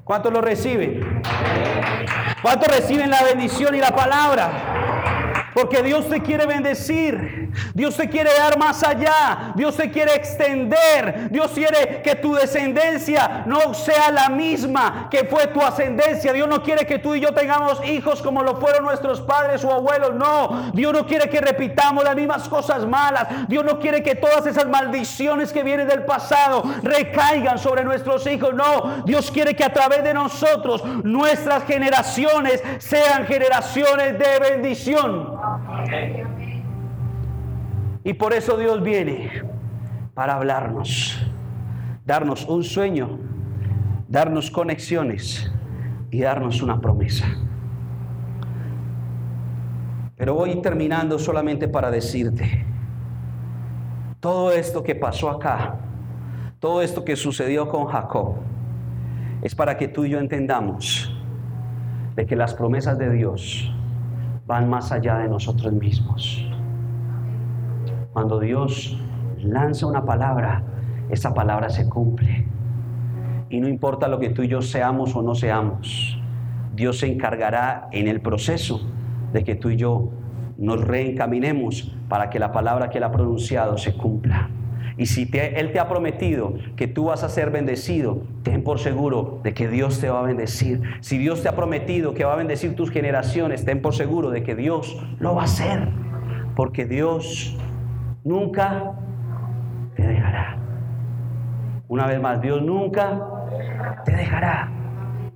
¿Cuántos 0.05 0.31
lo 0.31 0.42
reciben? 0.42 1.23
¿Cuántos 2.42 2.68
reciben 2.68 3.09
la 3.09 3.23
bendición 3.23 3.75
y 3.75 3.79
la 3.79 3.97
palabra? 3.97 4.93
Porque 5.55 5.83
Dios 5.83 6.09
te 6.09 6.21
quiere 6.21 6.47
bendecir. 6.47 7.51
Dios 7.73 7.97
te 7.97 8.09
quiere 8.09 8.31
dar 8.37 8.59
más 8.59 8.83
allá. 8.83 9.53
Dios 9.55 9.77
te 9.77 9.90
quiere 9.90 10.14
extender. 10.14 11.31
Dios 11.31 11.53
quiere 11.53 12.03
que 12.03 12.17
tu 12.17 12.35
descendencia 12.35 13.45
no 13.47 13.73
sea 13.73 14.11
la 14.11 14.29
misma 14.29 15.09
que 15.11 15.25
fue 15.25 15.47
tu 15.47 15.62
ascendencia. 15.62 16.33
Dios 16.33 16.49
no 16.49 16.62
quiere 16.62 16.85
que 16.87 16.99
tú 16.99 17.14
y 17.14 17.21
yo 17.21 17.33
tengamos 17.33 17.85
hijos 17.87 18.21
como 18.21 18.43
lo 18.43 18.57
fueron 18.57 18.85
nuestros 18.85 19.21
padres 19.21 19.64
o 19.64 19.73
abuelos. 19.73 20.14
No. 20.14 20.73
Dios 20.75 20.93
no 20.93 21.07
quiere 21.07 21.29
que 21.29 21.40
repitamos 21.40 22.03
las 22.03 22.17
mismas 22.17 22.49
cosas 22.49 22.85
malas. 22.85 23.49
Dios 23.49 23.64
no 23.64 23.79
quiere 23.79 24.03
que 24.03 24.17
todas 24.17 24.47
esas 24.47 24.67
maldiciones 24.67 25.53
que 25.53 25.62
vienen 25.62 25.87
del 25.87 26.05
pasado 26.05 26.64
recaigan 26.83 27.59
sobre 27.59 27.85
nuestros 27.85 28.27
hijos. 28.27 28.55
No. 28.55 29.05
Dios 29.05 29.31
quiere 29.31 29.55
que 29.55 29.64
a 29.64 29.73
través 29.73 30.03
de 30.03 30.14
nosotros 30.14 30.85
nuestras 31.05 31.64
generaciones 31.64 32.62
sean 32.79 33.27
generaciones 33.27 34.19
de 34.19 34.38
bendición. 34.40 35.43
Y 38.02 38.12
por 38.14 38.35
eso 38.35 38.57
Dios 38.57 38.83
viene 38.83 39.42
para 40.12 40.35
hablarnos, 40.35 41.18
darnos 42.04 42.46
un 42.46 42.62
sueño, 42.62 43.18
darnos 44.09 44.50
conexiones 44.50 45.50
y 46.11 46.20
darnos 46.20 46.62
una 46.62 46.80
promesa. 46.80 47.26
Pero 50.16 50.35
voy 50.35 50.61
terminando 50.62 51.18
solamente 51.18 51.66
para 51.66 51.90
decirte, 51.90 52.64
todo 54.20 54.52
esto 54.52 54.83
que 54.83 54.94
pasó 54.94 55.30
acá, 55.30 55.76
todo 56.61 56.83
esto 56.83 57.04
que 57.04 57.16
sucedió 57.16 57.68
con 57.68 57.87
Jacob, 57.87 58.37
es 59.42 59.54
para 59.54 59.76
que 59.76 59.88
tú 59.88 60.04
y 60.04 60.11
yo 60.11 60.20
entendamos 60.20 61.12
de 62.14 62.24
que 62.26 62.37
las 62.37 62.54
promesas 62.54 62.96
de 62.96 63.11
Dios 63.11 63.74
van 64.46 64.68
más 64.68 64.92
allá 64.92 65.18
de 65.18 65.28
nosotros 65.28 65.72
mismos. 65.72 66.44
Cuando 68.12 68.38
Dios 68.38 69.00
lanza 69.38 69.87
una 69.87 70.04
palabra, 70.04 70.62
esa 71.11 71.35
palabra 71.35 71.70
se 71.70 71.88
cumple. 71.88 72.46
Y 73.48 73.61
no 73.61 73.68
importa 73.68 74.09
lo 74.09 74.18
que 74.18 74.30
tú 74.30 74.42
y 74.42 74.48
yo 74.48 74.62
seamos 74.62 75.14
o 75.16 75.22
no 75.22 75.35
seamos, 75.35 76.18
Dios 76.74 76.98
se 76.98 77.07
encargará 77.07 77.88
en 77.92 78.09
el 78.09 78.20
proceso 78.20 78.80
de 79.33 79.44
que 79.44 79.54
tú 79.54 79.70
y 79.70 79.76
yo 79.76 80.11
nos 80.57 80.80
reencaminemos 80.80 81.96
para 82.09 82.30
que 82.30 82.38
la 82.38 82.52
palabra 82.52 82.90
que 82.90 82.98
Él 82.98 83.04
ha 83.04 83.12
pronunciado 83.12 83.78
se 83.78 83.96
cumpla. 83.96 84.50
Y 84.96 85.07
si 85.07 85.28
Él 85.33 85.72
te 85.72 85.80
ha 85.80 85.88
prometido 85.88 86.54
que 86.76 86.87
tú 86.87 87.07
vas 87.07 87.24
a 87.24 87.28
ser 87.28 87.50
bendecido, 87.50 88.22
ten 88.42 88.62
por 88.62 88.78
seguro 88.78 89.40
de 89.42 89.52
que 89.52 89.68
Dios 89.68 90.00
te 90.00 90.09
va 90.09 90.20
a 90.20 90.22
bendecir. 90.22 90.83
Si 91.00 91.18
Dios 91.18 91.42
te 91.42 91.48
ha 91.48 91.57
prometido 91.57 92.14
que 92.14 92.24
va 92.24 92.35
a 92.35 92.37
bendecir 92.37 92.76
tus 92.76 92.90
generaciones, 92.90 93.64
ten 93.64 93.83
por 93.83 93.94
seguro 93.94 94.30
de 94.30 94.42
que 94.42 94.54
Dios 94.54 94.96
lo 95.18 95.35
va 95.35 95.42
a 95.42 95.44
hacer. 95.46 95.88
Porque 96.54 96.85
Dios 96.85 97.59
nunca 98.22 98.92
te 99.96 100.07
dejará. 100.07 100.59
Una 101.88 102.07
vez 102.07 102.20
más, 102.20 102.40
Dios 102.40 102.62
nunca 102.62 103.20
te 104.04 104.12
dejará. 104.12 104.70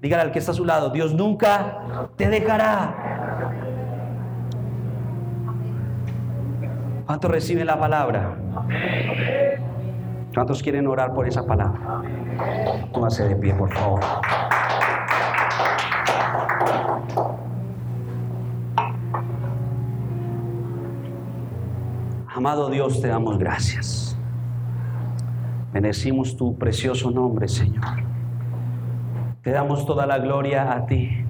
Dígale 0.01 0.23
al 0.23 0.31
que 0.31 0.39
está 0.39 0.53
a 0.53 0.55
su 0.55 0.65
lado, 0.65 0.91
Dios 0.91 1.15
nunca 1.15 2.09
te 2.17 2.29
dejará. 2.29 3.18
¿Cuántos 7.09 7.31
reciben 7.31 7.67
la 7.67 7.81
palabra? 7.81 8.37
¿Cuántos 10.35 10.63
quieren 10.63 10.87
orar 10.87 11.15
por 11.15 11.27
esa 11.27 11.43
palabra? 11.47 12.03
Póngase 12.93 13.27
de 13.27 13.35
pie, 13.35 13.55
por 13.55 13.73
favor. 13.73 14.01
Amado 22.27 22.69
Dios, 22.69 23.01
te 23.01 23.09
damos 23.09 23.39
gracias. 23.39 24.19
Bendecimos 25.73 26.37
tu 26.37 26.59
precioso 26.59 27.11
nombre, 27.11 27.49
Señor. 27.49 28.05
Te 29.41 29.51
damos 29.51 29.87
toda 29.87 30.07
la 30.07 30.19
gloria 30.19 30.75
a 30.75 30.85
ti. 30.85 31.25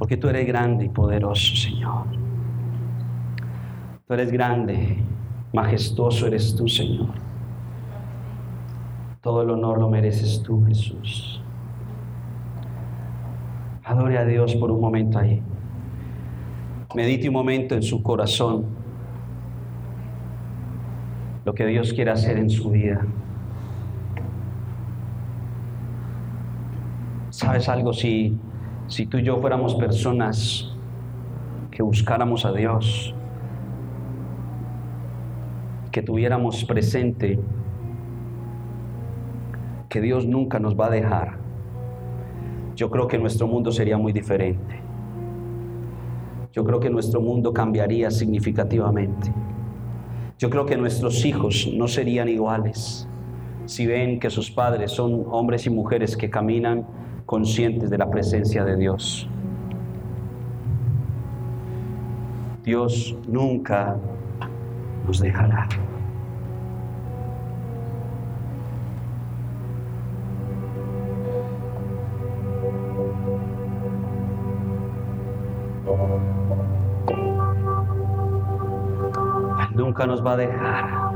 Porque 0.00 0.16
tú 0.16 0.28
eres 0.28 0.48
grande 0.48 0.86
y 0.86 0.88
poderoso, 0.88 1.54
Señor. 1.54 2.25
Tú 4.06 4.14
eres 4.14 4.30
grande, 4.30 4.98
majestuoso 5.52 6.28
eres 6.28 6.54
tú, 6.54 6.68
Señor. 6.68 7.08
Todo 9.20 9.42
el 9.42 9.50
honor 9.50 9.80
lo 9.80 9.90
mereces 9.90 10.40
tú, 10.44 10.64
Jesús. 10.64 11.42
Adore 13.82 14.16
a 14.18 14.24
Dios 14.24 14.54
por 14.54 14.70
un 14.70 14.80
momento 14.80 15.18
ahí. 15.18 15.42
Medite 16.94 17.26
un 17.26 17.34
momento 17.34 17.74
en 17.74 17.82
su 17.82 18.00
corazón 18.00 18.66
lo 21.44 21.52
que 21.52 21.66
Dios 21.66 21.92
quiere 21.92 22.12
hacer 22.12 22.38
en 22.38 22.48
su 22.48 22.70
vida. 22.70 23.04
¿Sabes 27.30 27.68
algo? 27.68 27.92
Si, 27.92 28.38
si 28.86 29.06
tú 29.06 29.18
y 29.18 29.24
yo 29.24 29.38
fuéramos 29.38 29.74
personas 29.74 30.72
que 31.72 31.82
buscáramos 31.82 32.44
a 32.44 32.52
Dios, 32.52 33.15
que 35.96 36.02
tuviéramos 36.02 36.62
presente 36.66 37.40
que 39.88 40.02
Dios 40.02 40.26
nunca 40.26 40.58
nos 40.58 40.78
va 40.78 40.88
a 40.88 40.90
dejar, 40.90 41.38
yo 42.74 42.90
creo 42.90 43.08
que 43.08 43.16
nuestro 43.16 43.46
mundo 43.46 43.72
sería 43.72 43.96
muy 43.96 44.12
diferente. 44.12 44.78
Yo 46.52 46.64
creo 46.64 46.80
que 46.80 46.90
nuestro 46.90 47.22
mundo 47.22 47.54
cambiaría 47.54 48.10
significativamente. 48.10 49.32
Yo 50.38 50.50
creo 50.50 50.66
que 50.66 50.76
nuestros 50.76 51.24
hijos 51.24 51.66
no 51.72 51.88
serían 51.88 52.28
iguales 52.28 53.08
si 53.64 53.86
ven 53.86 54.20
que 54.20 54.28
sus 54.28 54.50
padres 54.50 54.90
son 54.90 55.24
hombres 55.30 55.64
y 55.64 55.70
mujeres 55.70 56.14
que 56.14 56.28
caminan 56.28 56.86
conscientes 57.24 57.88
de 57.88 57.96
la 57.96 58.10
presencia 58.10 58.66
de 58.66 58.76
Dios. 58.76 59.30
Dios 62.62 63.16
nunca 63.26 63.96
nos 65.06 65.20
dejará. 65.20 65.68
nunca 79.74 80.06
nos 80.06 80.24
va 80.24 80.32
a 80.32 80.36
dejar. 80.36 81.06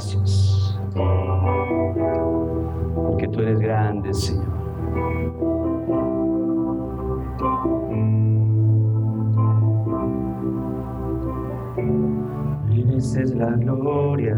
Gracias. 0.00 0.78
porque 2.94 3.28
tú 3.28 3.40
eres 3.40 3.60
grande, 3.60 4.14
Señor. 4.14 4.60
es 13.16 13.34
la 13.34 13.50
gloria 13.50 14.36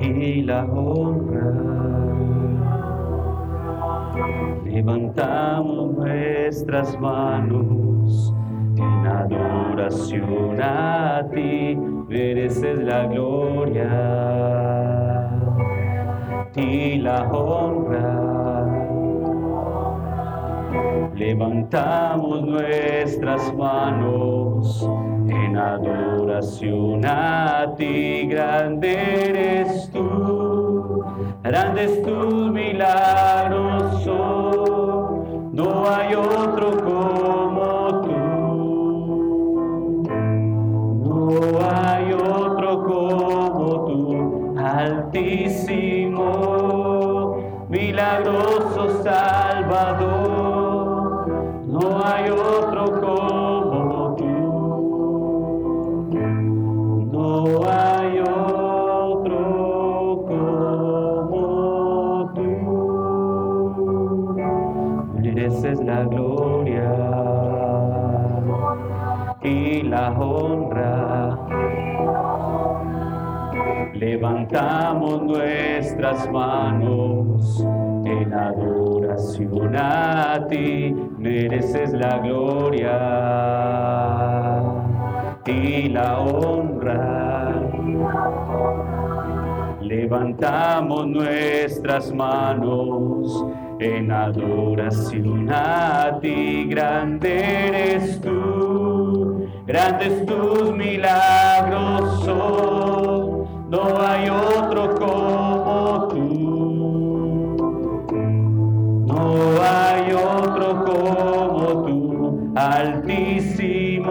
y 0.00 0.42
la 0.42 0.64
honra. 0.64 1.52
Levantamos 4.64 5.94
nuestras 5.94 6.98
manos 7.00 8.34
en 8.76 9.06
adoración 9.06 10.60
a 10.60 11.22
ti, 11.32 11.78
mereces 12.14 12.78
la 12.78 13.06
gloria 13.06 13.90
y 16.54 16.98
la 16.98 17.24
honra. 17.32 18.20
Levantamos 21.16 22.42
nuestras 22.42 23.52
manos 23.54 24.88
en 25.28 25.56
adoración 25.56 27.04
a 27.04 27.74
ti, 27.76 28.28
grande 28.28 28.92
eres 29.30 29.90
tú, 29.92 31.04
grandes 31.42 32.00
tus 32.02 32.52
milagros 32.52 34.06
no 35.52 35.88
hay 35.88 36.14
otro 36.14 36.76
como 36.84 37.43
altísimo, 44.78 46.26
milagroso 47.68 49.02
Salvador, 49.02 50.06
no 51.66 52.04
hay 52.04 52.30
otro 52.30 53.00
Levantamos 74.24 75.22
nuestras 75.22 76.30
manos 76.32 77.62
en 78.06 78.32
adoración 78.32 79.76
a 79.76 80.46
ti, 80.48 80.96
mereces 81.18 81.92
la 81.92 82.20
gloria 82.20 82.96
y 85.44 85.90
la 85.90 86.20
honra. 86.20 87.52
Levantamos 89.82 91.06
nuestras 91.06 92.10
manos 92.14 93.44
en 93.78 94.10
adoración 94.10 95.50
a 95.50 96.18
ti, 96.22 96.64
grande 96.64 97.66
eres 97.66 98.22
tú, 98.22 99.46
grandes 99.66 100.24
tus 100.24 100.74
milagros 100.74 102.24
son, 102.24 103.23
no 103.68 104.00
hay 104.00 104.28
otro 104.28 104.94
como 104.94 106.08
tú, 106.08 106.24
no 109.06 109.22
hay 109.62 110.12
otro 110.12 110.84
como 110.84 111.84
tú, 111.84 112.52
altísimo, 112.56 114.10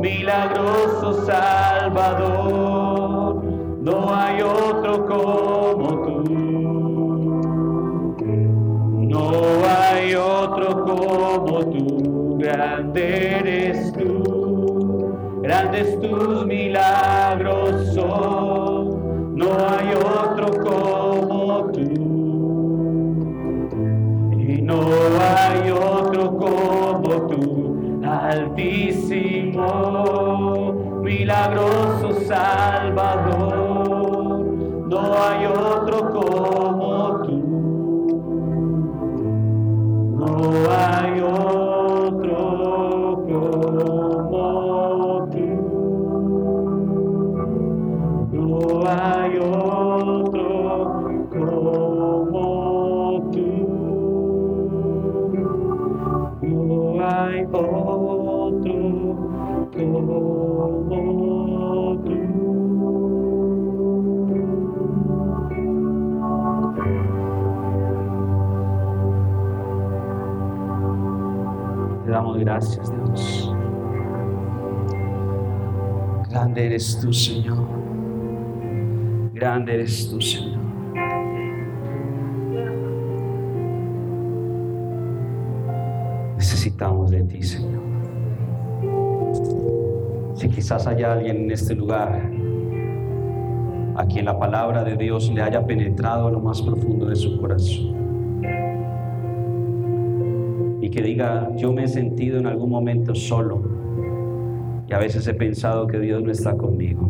milagroso 0.00 1.24
Salvador, 1.24 2.60
no 3.82 4.14
hay 4.14 4.42
otro 4.42 5.06
como 5.06 5.88
tú. 5.88 6.10
No 9.10 9.32
hay 9.66 10.14
otro 10.14 10.84
como 10.84 11.58
tú, 11.64 12.38
grande 12.38 13.38
eres 13.38 13.92
tú, 13.92 14.59
grandes 15.50 16.00
tus 16.00 16.46
milagros 16.46 17.92
son, 17.92 19.36
no 19.36 19.48
hay 19.68 19.94
otro 19.96 20.46
como 20.62 21.72
tú. 21.72 21.80
Y 24.38 24.62
no 24.62 24.80
hay 25.18 25.70
otro 25.72 26.36
como 26.38 27.26
tú, 27.26 28.00
altísimo, 28.06 29.64
milagroso 31.02 32.20
Salvador, 32.28 33.29
gracias, 72.60 72.92
Dios. 72.94 73.54
Grande 76.28 76.66
eres 76.66 77.00
tú, 77.00 77.12
Señor. 77.12 77.66
Grande 79.32 79.74
eres 79.74 80.10
tú, 80.10 80.20
Señor. 80.20 80.60
Necesitamos 86.36 87.10
de 87.10 87.22
ti, 87.22 87.42
Señor. 87.42 87.80
Si 90.34 90.48
quizás 90.48 90.86
haya 90.86 91.12
alguien 91.12 91.44
en 91.44 91.50
este 91.50 91.74
lugar 91.74 92.30
a 93.96 94.06
quien 94.06 94.24
la 94.24 94.38
palabra 94.38 94.84
de 94.84 94.96
Dios 94.96 95.30
le 95.30 95.42
haya 95.42 95.64
penetrado 95.66 96.28
a 96.28 96.30
lo 96.30 96.40
más 96.40 96.62
profundo 96.62 97.06
de 97.06 97.16
su 97.16 97.38
corazón 97.40 98.00
y 100.80 100.90
que 100.90 101.02
diga, 101.02 101.50
yo 101.56 101.72
me 101.72 101.84
he 101.84 101.88
sentido 101.88 102.38
en 102.38 102.46
algún 102.46 102.70
momento 102.70 103.14
solo 103.14 103.62
y 104.88 104.92
a 104.92 104.98
veces 104.98 105.26
he 105.28 105.34
pensado 105.34 105.86
que 105.86 106.00
Dios 106.00 106.22
no 106.22 106.32
está 106.32 106.56
conmigo. 106.56 107.08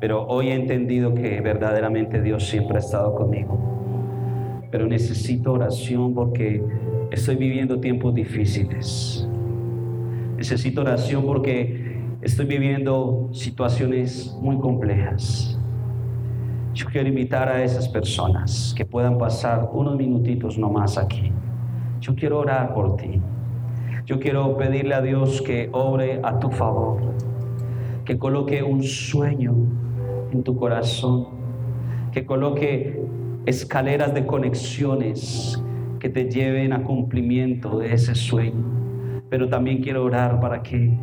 Pero 0.00 0.26
hoy 0.26 0.48
he 0.48 0.54
entendido 0.54 1.14
que 1.14 1.40
verdaderamente 1.42 2.22
Dios 2.22 2.48
siempre 2.48 2.76
ha 2.76 2.80
estado 2.80 3.14
conmigo. 3.14 3.58
Pero 4.70 4.86
necesito 4.86 5.52
oración 5.52 6.14
porque 6.14 6.64
estoy 7.10 7.36
viviendo 7.36 7.80
tiempos 7.80 8.14
difíciles. 8.14 9.28
Necesito 10.38 10.80
oración 10.80 11.26
porque 11.26 12.00
estoy 12.22 12.46
viviendo 12.46 13.28
situaciones 13.32 14.34
muy 14.40 14.58
complejas. 14.58 15.58
Yo 16.72 16.86
quiero 16.86 17.08
invitar 17.08 17.48
a 17.50 17.62
esas 17.62 17.86
personas 17.88 18.72
que 18.74 18.86
puedan 18.86 19.18
pasar 19.18 19.68
unos 19.70 19.96
minutitos 19.96 20.56
nomás 20.56 20.96
aquí. 20.96 21.30
Yo 22.00 22.14
quiero 22.14 22.38
orar 22.38 22.72
por 22.72 22.96
ti. 22.96 23.20
Yo 24.06 24.18
quiero 24.18 24.56
pedirle 24.56 24.94
a 24.94 25.02
Dios 25.02 25.42
que 25.42 25.68
obre 25.72 26.20
a 26.22 26.38
tu 26.38 26.50
favor, 26.50 26.98
que 28.04 28.18
coloque 28.18 28.62
un 28.62 28.82
sueño 28.82 29.54
en 30.32 30.42
tu 30.42 30.56
corazón, 30.56 31.28
que 32.10 32.24
coloque 32.24 33.04
escaleras 33.44 34.14
de 34.14 34.26
conexiones 34.26 35.62
que 35.98 36.08
te 36.08 36.30
lleven 36.30 36.72
a 36.72 36.82
cumplimiento 36.82 37.78
de 37.78 37.92
ese 37.92 38.14
sueño. 38.14 38.64
Pero 39.28 39.48
también 39.48 39.82
quiero 39.82 40.02
orar 40.04 40.40
para 40.40 40.62
que 40.62 40.96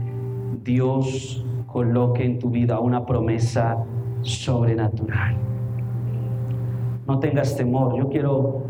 Dios 0.63 1.45
coloque 1.67 2.25
en 2.25 2.39
tu 2.39 2.49
vida 2.49 2.79
una 2.79 3.05
promesa 3.05 3.77
sobrenatural. 4.21 5.37
No 7.07 7.19
tengas 7.19 7.55
temor, 7.55 7.95
yo 7.97 8.09
quiero 8.09 8.66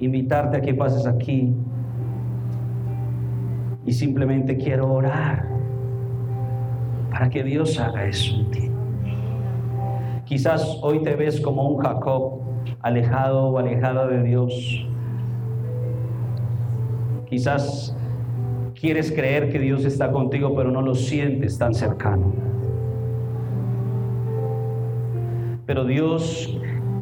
invitarte 0.00 0.56
a 0.56 0.60
que 0.60 0.74
pases 0.74 1.06
aquí 1.06 1.54
y 3.84 3.92
simplemente 3.92 4.56
quiero 4.56 4.92
orar 4.92 5.46
para 7.10 7.28
que 7.28 7.44
Dios 7.44 7.78
haga 7.78 8.06
eso 8.06 8.36
en 8.36 8.50
ti. 8.50 8.70
Quizás 10.24 10.78
hoy 10.82 11.02
te 11.02 11.16
ves 11.16 11.40
como 11.40 11.68
un 11.68 11.82
Jacob, 11.82 12.40
alejado 12.80 13.48
o 13.48 13.58
alejada 13.58 14.06
de 14.06 14.22
Dios. 14.22 14.86
Quizás 17.26 17.96
quieres 18.74 19.12
creer 19.12 19.50
que 19.50 19.58
Dios 19.58 19.84
está 19.84 20.10
contigo, 20.10 20.54
pero 20.54 20.70
no 20.70 20.82
lo 20.82 20.94
sientes 20.94 21.58
tan 21.58 21.74
cercano. 21.74 22.32
Pero 25.66 25.84
Dios 25.84 26.58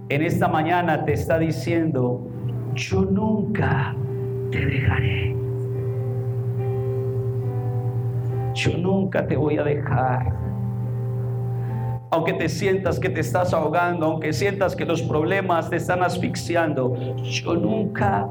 en 0.09 0.22
esta 0.22 0.49
mañana 0.49 1.05
te 1.05 1.12
está 1.12 1.38
diciendo, 1.38 2.26
yo 2.74 3.02
nunca 3.02 3.94
te 4.50 4.64
dejaré. 4.64 5.36
Yo 8.54 8.76
nunca 8.76 9.26
te 9.26 9.36
voy 9.36 9.58
a 9.58 9.62
dejar. 9.62 10.32
Aunque 12.10 12.32
te 12.32 12.48
sientas 12.48 12.98
que 12.98 13.10
te 13.10 13.20
estás 13.20 13.52
ahogando, 13.52 14.06
aunque 14.06 14.32
sientas 14.32 14.74
que 14.74 14.84
los 14.84 15.02
problemas 15.02 15.68
te 15.68 15.76
están 15.76 16.02
asfixiando, 16.02 16.94
yo 17.22 17.54
nunca 17.54 18.26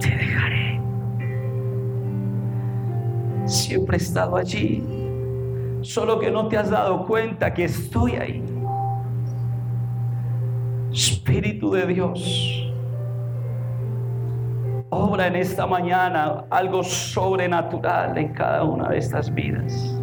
te 0.00 0.08
dejaré. 0.08 0.80
Siempre 3.44 3.98
he 3.98 4.00
estado 4.00 4.36
allí, 4.36 4.82
solo 5.82 6.18
que 6.18 6.30
no 6.30 6.48
te 6.48 6.56
has 6.56 6.70
dado 6.70 7.06
cuenta 7.06 7.52
que 7.52 7.64
estoy 7.64 8.12
ahí. 8.12 8.42
Espíritu 10.90 11.72
de 11.72 11.86
Dios, 11.86 12.61
obra 14.94 15.26
en 15.26 15.36
esta 15.36 15.66
mañana 15.66 16.44
algo 16.50 16.82
sobrenatural 16.82 18.16
en 18.18 18.34
cada 18.34 18.62
una 18.62 18.90
de 18.90 18.98
estas 18.98 19.32
vidas. 19.32 19.98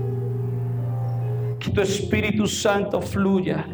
Que 1.60 1.70
tu 1.70 1.82
Espíritu 1.82 2.48
Santo 2.48 3.00
fluya. 3.00 3.66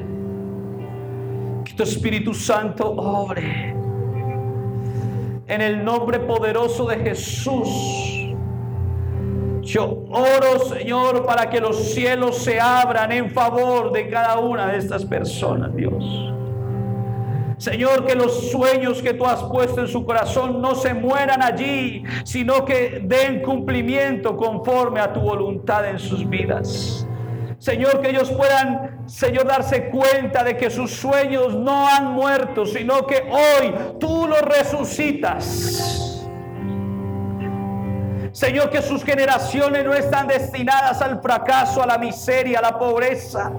Que 1.63 1.73
tu 1.73 1.83
Espíritu 1.83 2.33
Santo 2.33 2.91
obre. 2.91 3.73
En 5.47 5.61
el 5.61 5.85
nombre 5.85 6.19
poderoso 6.19 6.85
de 6.85 6.97
Jesús. 6.97 8.35
Yo 9.61 10.03
oro, 10.09 10.59
Señor, 10.67 11.25
para 11.25 11.49
que 11.49 11.61
los 11.61 11.93
cielos 11.93 12.39
se 12.39 12.59
abran 12.59 13.13
en 13.13 13.31
favor 13.31 13.93
de 13.93 14.09
cada 14.09 14.37
una 14.39 14.67
de 14.67 14.79
estas 14.79 15.05
personas, 15.05 15.73
Dios. 15.75 16.34
Señor, 17.57 18.05
que 18.05 18.15
los 18.15 18.51
sueños 18.51 19.01
que 19.01 19.13
tú 19.13 19.25
has 19.25 19.41
puesto 19.43 19.79
en 19.81 19.87
su 19.87 20.05
corazón 20.05 20.61
no 20.61 20.75
se 20.75 20.93
mueran 20.93 21.41
allí, 21.41 22.03
sino 22.25 22.65
que 22.65 23.01
den 23.03 23.41
cumplimiento 23.41 24.35
conforme 24.35 24.99
a 24.99 25.13
tu 25.13 25.21
voluntad 25.21 25.87
en 25.89 25.97
sus 25.97 26.27
vidas. 26.27 27.07
Señor, 27.57 28.01
que 28.01 28.09
ellos 28.09 28.29
puedan, 28.31 29.07
Señor, 29.07 29.47
darse 29.47 29.89
cuenta 29.89 30.43
de 30.43 30.57
que 30.57 30.69
sus 30.69 30.91
sueños 30.91 31.55
no 31.55 31.87
han 31.87 32.11
muerto, 32.11 32.65
sino 32.65 33.07
que 33.07 33.23
hoy 33.31 33.73
tú 33.99 34.27
los 34.27 34.41
resucitas. 34.41 36.21
Señor, 38.33 38.69
que 38.69 38.81
sus 38.81 39.01
generaciones 39.05 39.85
no 39.85 39.93
están 39.93 40.27
destinadas 40.27 41.01
al 41.01 41.21
fracaso, 41.21 41.81
a 41.81 41.87
la 41.87 41.97
miseria, 41.97 42.59
a 42.59 42.63
la 42.63 42.77
pobreza 42.77 43.49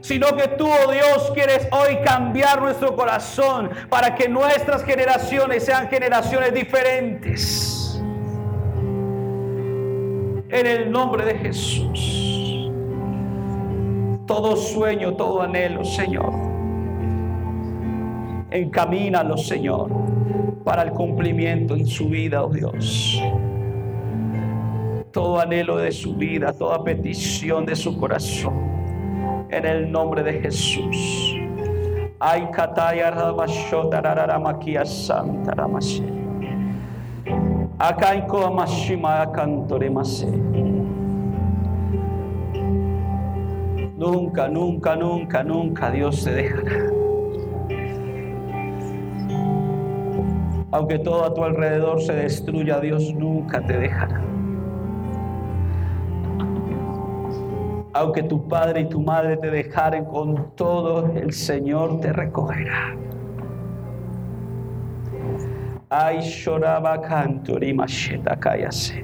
sino 0.00 0.36
que 0.36 0.48
tú, 0.48 0.66
oh 0.66 0.90
Dios, 0.90 1.30
quieres 1.34 1.68
hoy 1.70 1.98
cambiar 2.04 2.60
nuestro 2.60 2.94
corazón 2.94 3.70
para 3.88 4.14
que 4.14 4.28
nuestras 4.28 4.84
generaciones 4.84 5.64
sean 5.64 5.88
generaciones 5.88 6.54
diferentes. 6.54 8.00
En 10.50 10.66
el 10.66 10.90
nombre 10.90 11.24
de 11.24 11.34
Jesús. 11.34 12.70
Todo 14.26 14.56
sueño, 14.56 15.14
todo 15.14 15.42
anhelo, 15.42 15.84
Señor. 15.84 16.32
Encamínalo, 18.50 19.36
Señor, 19.36 19.90
para 20.64 20.82
el 20.82 20.90
cumplimiento 20.90 21.74
en 21.74 21.86
su 21.86 22.08
vida, 22.08 22.44
oh 22.44 22.50
Dios 22.50 23.20
todo 25.10 25.40
anhelo 25.40 25.78
de 25.78 25.90
su 25.90 26.14
vida, 26.14 26.52
toda 26.52 26.84
petición 26.84 27.66
de 27.66 27.74
su 27.74 27.98
corazón 27.98 28.77
en 29.50 29.64
el 29.64 29.90
nombre 29.90 30.22
de 30.22 30.40
Jesús. 30.40 31.36
Ay 32.20 32.48
kataya 32.52 33.10
raramakia 33.10 34.84
santa 34.84 35.52
ramashe. 35.52 36.02
Akaiko 37.78 38.44
amashima 38.44 39.22
akantore 39.22 39.88
mase. 39.88 40.26
Nunca, 43.96 44.48
nunca, 44.48 44.96
nunca, 44.96 45.42
nunca 45.42 45.90
Dios 45.90 46.24
te 46.24 46.32
dejará. 46.32 46.98
Aunque 50.70 50.98
todo 50.98 51.24
a 51.24 51.34
tu 51.34 51.42
alrededor 51.44 52.00
se 52.02 52.12
destruya, 52.12 52.80
Dios 52.80 53.14
nunca 53.14 53.64
te 53.64 53.78
dejará. 53.78 54.20
Aunque 57.98 58.22
tu 58.22 58.46
padre 58.46 58.82
y 58.82 58.88
tu 58.88 59.00
madre 59.00 59.36
te 59.38 59.50
dejaren 59.50 60.04
con 60.04 60.54
todo, 60.54 61.12
el 61.16 61.32
Señor 61.32 61.98
te 62.00 62.12
recogerá. 62.12 62.94
Ay, 65.90 66.20
lloraba 66.20 67.00
canto, 67.00 67.58
cállase. 68.38 69.02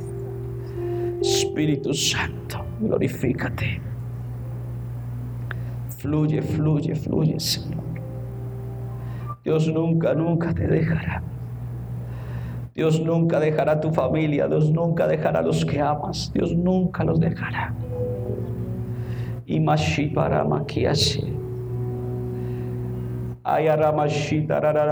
Espíritu 1.21 1.93
Santo, 1.93 2.65
glorifícate. 2.79 3.81
Fluye, 5.99 6.41
fluye, 6.41 6.95
fluye, 6.95 7.41
Señor. 7.41 7.83
Dios 9.43 9.67
nunca, 9.67 10.15
nunca 10.15 10.55
te 10.55 10.69
dejará. 10.69 11.21
Dios 12.77 13.01
nunca 13.01 13.41
dejará 13.41 13.73
a 13.73 13.81
tu 13.81 13.93
familia. 13.93 14.47
Dios 14.47 14.71
nunca 14.71 15.09
dejará 15.09 15.41
a 15.41 15.43
los 15.43 15.65
que 15.65 15.81
amas. 15.81 16.31
Dios 16.33 16.55
nunca 16.55 17.03
los 17.03 17.19
dejará 17.19 17.75
y 19.47 19.61
para 20.09 20.45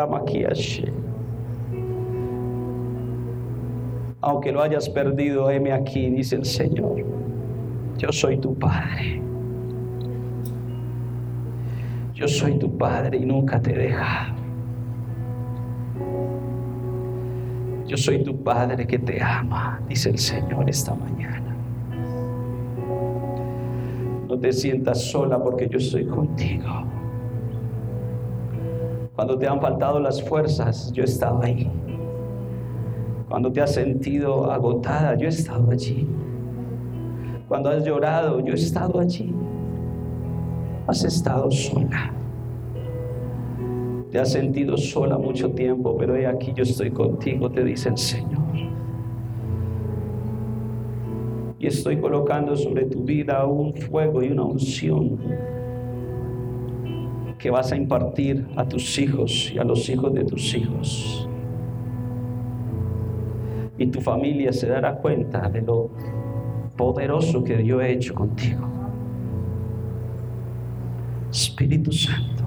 maquiaje. 0.06 0.92
Aunque 4.20 4.52
lo 4.52 4.62
hayas 4.62 4.88
perdido, 4.88 5.50
heme 5.50 5.72
aquí, 5.72 6.10
dice 6.10 6.36
el 6.36 6.44
Señor. 6.44 7.04
Yo 7.98 8.12
soy 8.12 8.36
tu 8.38 8.54
Padre. 8.56 9.20
Yo 12.14 12.28
soy 12.28 12.58
tu 12.58 12.76
Padre 12.76 13.18
y 13.18 13.24
nunca 13.24 13.60
te 13.60 13.72
deja. 13.72 14.34
Yo 17.86 17.96
soy 17.96 18.22
tu 18.22 18.42
Padre 18.42 18.86
que 18.86 18.98
te 18.98 19.20
ama, 19.20 19.80
dice 19.88 20.10
el 20.10 20.18
Señor 20.18 20.68
esta 20.70 20.94
mañana. 20.94 21.51
Te 24.42 24.52
sientas 24.52 25.00
sola 25.00 25.40
porque 25.40 25.68
yo 25.68 25.78
estoy 25.78 26.04
contigo. 26.04 26.66
Cuando 29.14 29.38
te 29.38 29.46
han 29.46 29.60
faltado 29.60 30.00
las 30.00 30.20
fuerzas, 30.20 30.90
yo 30.92 31.02
he 31.02 31.06
estado 31.06 31.40
ahí. 31.44 31.70
Cuando 33.28 33.52
te 33.52 33.60
has 33.60 33.72
sentido 33.72 34.50
agotada, 34.50 35.14
yo 35.16 35.26
he 35.26 35.28
estado 35.28 35.70
allí. 35.70 36.08
Cuando 37.46 37.70
has 37.70 37.84
llorado, 37.84 38.40
yo 38.40 38.52
he 38.52 38.56
estado 38.56 38.98
allí. 38.98 39.32
Has 40.88 41.04
estado 41.04 41.48
sola. 41.48 42.12
Te 44.10 44.18
has 44.18 44.32
sentido 44.32 44.76
sola 44.76 45.18
mucho 45.18 45.52
tiempo, 45.52 45.96
pero 45.96 46.16
he 46.16 46.26
aquí 46.26 46.52
yo 46.52 46.64
estoy 46.64 46.90
contigo, 46.90 47.48
te 47.48 47.62
dice 47.62 47.90
el 47.90 47.96
Señor. 47.96 48.42
Y 51.62 51.68
estoy 51.68 52.00
colocando 52.00 52.56
sobre 52.56 52.86
tu 52.86 53.04
vida 53.04 53.46
un 53.46 53.72
fuego 53.72 54.20
y 54.20 54.32
una 54.32 54.42
unción 54.42 55.16
que 57.38 57.50
vas 57.50 57.70
a 57.70 57.76
impartir 57.76 58.48
a 58.56 58.66
tus 58.66 58.98
hijos 58.98 59.52
y 59.54 59.58
a 59.58 59.64
los 59.64 59.88
hijos 59.88 60.12
de 60.12 60.24
tus 60.24 60.54
hijos. 60.56 61.28
Y 63.78 63.86
tu 63.86 64.00
familia 64.00 64.52
se 64.52 64.66
dará 64.66 64.96
cuenta 64.96 65.48
de 65.48 65.62
lo 65.62 65.90
poderoso 66.76 67.44
que 67.44 67.64
yo 67.64 67.80
he 67.80 67.92
hecho 67.92 68.12
contigo. 68.12 68.66
Espíritu 71.30 71.92
Santo, 71.92 72.42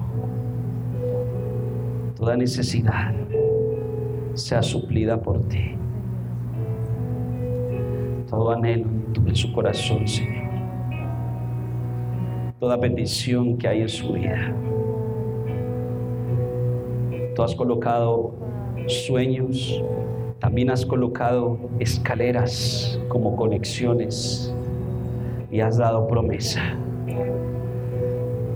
toda 2.16 2.36
necesidad 2.36 3.14
sea 4.34 4.62
suplida 4.62 5.22
por 5.22 5.42
ti. 5.48 5.74
Todo 8.28 8.50
anhelo 8.50 9.05
en 9.24 9.34
su 9.34 9.52
corazón, 9.52 10.06
Señor. 10.06 10.44
Toda 12.58 12.80
petición 12.80 13.56
que 13.58 13.68
hay 13.68 13.82
en 13.82 13.88
su 13.88 14.12
vida. 14.12 14.54
Tú 17.34 17.42
has 17.42 17.54
colocado 17.54 18.34
sueños, 18.86 19.82
también 20.38 20.70
has 20.70 20.84
colocado 20.84 21.58
escaleras 21.78 22.98
como 23.08 23.36
conexiones 23.36 24.54
y 25.50 25.60
has 25.60 25.76
dado 25.76 26.06
promesa. 26.08 26.62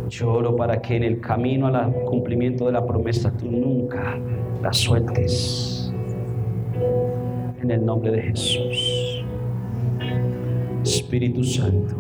Lloro 0.09 0.57
para 0.57 0.81
que 0.81 0.97
en 0.97 1.05
el 1.05 1.21
camino 1.21 1.67
al 1.67 1.93
cumplimiento 2.05 2.67
de 2.67 2.73
la 2.73 2.85
promesa 2.85 3.31
tú 3.37 3.51
nunca 3.51 4.19
la 4.63 4.73
sueltes. 4.73 5.93
En 7.63 7.71
el 7.71 7.85
nombre 7.85 8.11
de 8.11 8.23
Jesús. 8.23 9.00
Espíritu 11.01 11.43
Santo. 11.43 11.97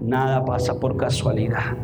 Nada 0.00 0.42
pasa 0.44 0.80
por 0.80 0.96
casualidad. 0.96 1.76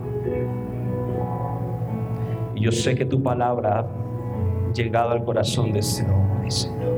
Y 2.55 2.62
yo 2.62 2.73
sé 2.73 2.95
que 2.95 3.05
tu 3.05 3.23
palabra 3.23 3.81
ha 3.81 4.73
llegado 4.73 5.11
al 5.11 5.25
corazón 5.25 5.73
de 5.73 5.81
este 5.81 6.11
hombre, 6.11 6.51
Señor. 6.51 6.93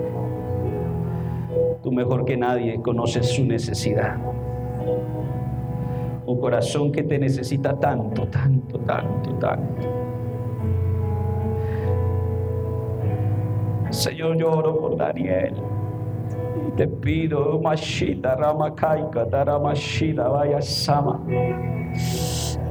Tú 1.83 1.91
mejor 1.91 2.25
que 2.25 2.37
nadie 2.37 2.81
conoces 2.81 3.29
su 3.31 3.45
necesidad. 3.45 4.19
Un 6.27 6.41
corazón 6.41 6.93
que 6.93 7.03
te 7.03 7.19
necesita 7.19 7.79
tanto, 7.79 8.27
tanto, 8.29 8.79
tanto, 8.79 9.31
tanto. 9.35 9.89
Señor, 13.91 14.37
yo 14.37 14.51
oro 14.51 14.81
por 14.81 14.97
Daniel. 14.97 15.74
Te 16.77 16.89
pido, 16.89 17.61
Mashita, 17.61 18.35
Ramakaika, 18.35 19.25
Daramashita, 19.25 20.29
vaya 20.29 20.61
Sama, 20.61 21.25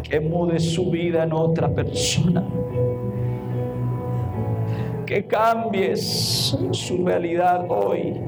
que 0.04 0.20
mude 0.20 0.60
su 0.60 0.92
vida 0.92 1.24
en 1.24 1.32
otra 1.32 1.70
persona. 1.70 2.46
Que 5.06 5.26
cambies 5.26 6.58
su 6.72 7.06
realidad 7.06 7.66
hoy. 7.70 8.20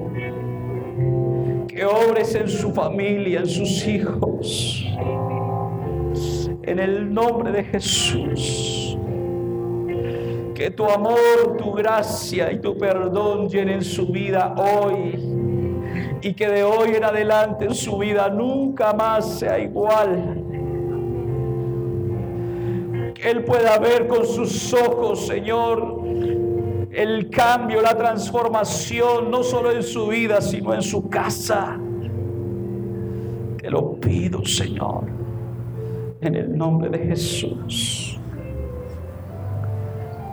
Que 1.68 1.84
obres 1.84 2.34
en 2.36 2.48
su 2.48 2.72
familia, 2.72 3.40
en 3.40 3.48
sus 3.48 3.86
hijos. 3.86 4.88
En 6.64 6.80
el 6.80 7.14
nombre 7.14 7.52
de 7.52 7.64
Jesús. 7.66 8.98
Que 10.54 10.72
tu 10.72 10.86
amor, 10.86 11.58
tu 11.58 11.74
gracia 11.74 12.50
y 12.54 12.60
tu 12.60 12.78
perdón 12.78 13.50
llenen 13.50 13.84
su 13.84 14.08
vida 14.08 14.56
hoy. 14.58 15.35
Y 16.26 16.34
que 16.34 16.48
de 16.48 16.64
hoy 16.64 16.96
en 16.96 17.04
adelante 17.04 17.72
su 17.76 18.00
vida 18.00 18.30
nunca 18.30 18.94
más 18.94 19.38
sea 19.38 19.60
igual. 19.60 20.44
Que 23.14 23.30
Él 23.30 23.44
pueda 23.44 23.78
ver 23.78 24.08
con 24.08 24.26
sus 24.26 24.74
ojos, 24.74 25.28
Señor, 25.28 26.02
el 26.92 27.30
cambio, 27.30 27.80
la 27.80 27.96
transformación, 27.96 29.30
no 29.30 29.44
solo 29.44 29.72
en 29.72 29.84
su 29.84 30.08
vida, 30.08 30.42
sino 30.42 30.74
en 30.74 30.82
su 30.82 31.08
casa. 31.10 31.80
Te 33.60 33.70
lo 33.70 33.94
pido, 34.00 34.44
Señor, 34.44 35.04
en 36.22 36.34
el 36.34 36.58
nombre 36.58 36.90
de 36.90 37.06
Jesús. 37.06 38.20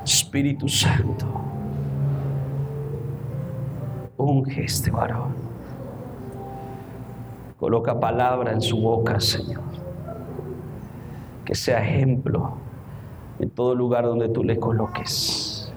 Espíritu 0.03 0.66
Santo, 0.70 1.26
unge 4.16 4.64
este 4.64 4.90
varón. 4.90 5.51
Coloca 7.62 8.00
palabra 8.00 8.50
en 8.50 8.60
su 8.60 8.76
boca, 8.80 9.20
Señor. 9.20 9.62
Que 11.44 11.54
sea 11.54 11.80
ejemplo 11.80 12.54
en 13.38 13.50
todo 13.50 13.76
lugar 13.76 14.04
donde 14.04 14.28
tú 14.30 14.42
le 14.42 14.58
coloques. 14.58 15.72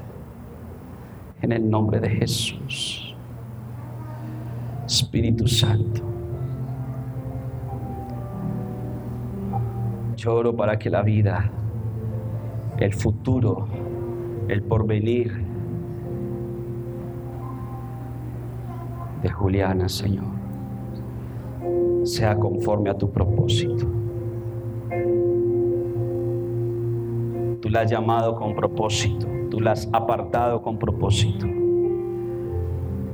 En 1.43 1.51
el 1.51 1.69
nombre 1.69 1.99
de 1.99 2.09
Jesús. 2.09 3.15
Espíritu 4.87 5.47
Santo. 5.47 6.01
Lloro 10.15 10.55
para 10.55 10.79
que 10.79 10.89
la 10.89 11.03
vida, 11.03 11.51
el 12.79 12.93
futuro, 12.95 13.67
el 14.47 14.63
porvenir 14.63 15.45
de 19.21 19.29
Juliana, 19.29 19.87
Señor, 19.87 20.34
sea 22.03 22.35
conforme 22.35 22.89
a 22.89 22.97
tu 22.97 23.09
propósito. 23.09 23.87
Tú 27.61 27.69
la 27.69 27.81
has 27.81 27.89
llamado 27.89 28.35
con 28.35 28.55
propósito, 28.55 29.27
tú 29.49 29.59
la 29.59 29.71
has 29.71 29.89
apartado 29.91 30.61
con 30.61 30.77
propósito. 30.77 31.47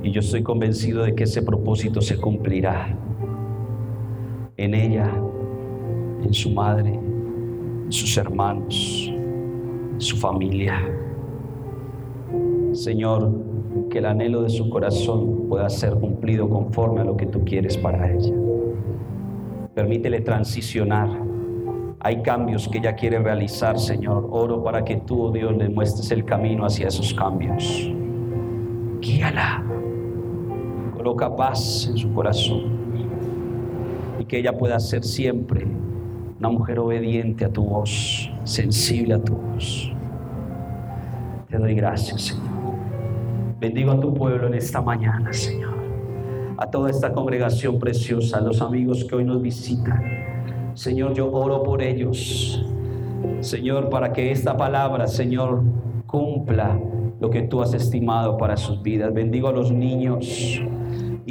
Y 0.02 0.10
yo 0.10 0.20
estoy 0.20 0.42
convencido 0.42 1.04
de 1.04 1.14
que 1.14 1.24
ese 1.24 1.42
propósito 1.42 2.00
se 2.00 2.20
cumplirá 2.20 2.98
en 4.56 4.74
ella, 4.74 5.10
en 6.22 6.34
su 6.34 6.50
madre, 6.50 6.92
en 6.92 7.90
sus 7.92 8.16
hermanos, 8.16 9.10
en 9.10 10.00
su 10.00 10.16
familia. 10.16 10.80
Señor, 12.72 13.32
que 13.88 13.98
el 13.98 14.06
anhelo 14.06 14.42
de 14.42 14.50
su 14.50 14.68
corazón 14.68 15.46
pueda 15.48 15.68
ser 15.70 15.94
cumplido 15.94 16.48
conforme 16.48 17.00
a 17.00 17.04
lo 17.04 17.16
que 17.16 17.26
tú 17.26 17.44
quieres 17.44 17.76
para 17.76 18.12
ella. 18.12 18.41
Permítele 19.74 20.20
transicionar. 20.20 21.08
Hay 22.00 22.20
cambios 22.22 22.68
que 22.68 22.78
ella 22.78 22.94
quiere 22.94 23.18
realizar, 23.18 23.78
Señor. 23.78 24.28
Oro 24.30 24.62
para 24.62 24.84
que 24.84 24.96
tú, 24.96 25.22
oh 25.22 25.30
Dios, 25.30 25.56
le 25.56 25.68
muestres 25.70 26.10
el 26.10 26.24
camino 26.24 26.66
hacia 26.66 26.88
esos 26.88 27.14
cambios. 27.14 27.90
Guíala. 29.00 29.64
Coloca 30.94 31.34
paz 31.34 31.88
en 31.88 31.96
su 31.96 32.12
corazón. 32.12 32.82
Y 34.18 34.26
que 34.26 34.38
ella 34.38 34.56
pueda 34.56 34.78
ser 34.78 35.04
siempre 35.04 35.66
una 36.38 36.50
mujer 36.50 36.78
obediente 36.78 37.44
a 37.44 37.48
tu 37.48 37.64
voz, 37.64 38.30
sensible 38.44 39.14
a 39.14 39.22
tu 39.22 39.34
voz. 39.34 39.90
Te 41.48 41.56
doy 41.56 41.74
gracias, 41.74 42.22
Señor. 42.22 42.52
Bendigo 43.58 43.92
a 43.92 44.00
tu 44.00 44.12
pueblo 44.12 44.48
en 44.48 44.54
esta 44.54 44.82
mañana, 44.82 45.32
Señor. 45.32 45.71
A 46.62 46.70
toda 46.70 46.90
esta 46.90 47.12
congregación 47.12 47.80
preciosa, 47.80 48.38
a 48.38 48.40
los 48.40 48.62
amigos 48.62 49.02
que 49.02 49.16
hoy 49.16 49.24
nos 49.24 49.42
visitan. 49.42 50.00
Señor, 50.74 51.12
yo 51.12 51.28
oro 51.28 51.60
por 51.64 51.82
ellos. 51.82 52.64
Señor, 53.40 53.88
para 53.88 54.12
que 54.12 54.30
esta 54.30 54.56
palabra, 54.56 55.08
Señor, 55.08 55.64
cumpla 56.06 56.78
lo 57.20 57.30
que 57.30 57.42
tú 57.42 57.62
has 57.62 57.74
estimado 57.74 58.36
para 58.36 58.56
sus 58.56 58.80
vidas. 58.80 59.12
Bendigo 59.12 59.48
a 59.48 59.52
los 59.52 59.72
niños 59.72 60.62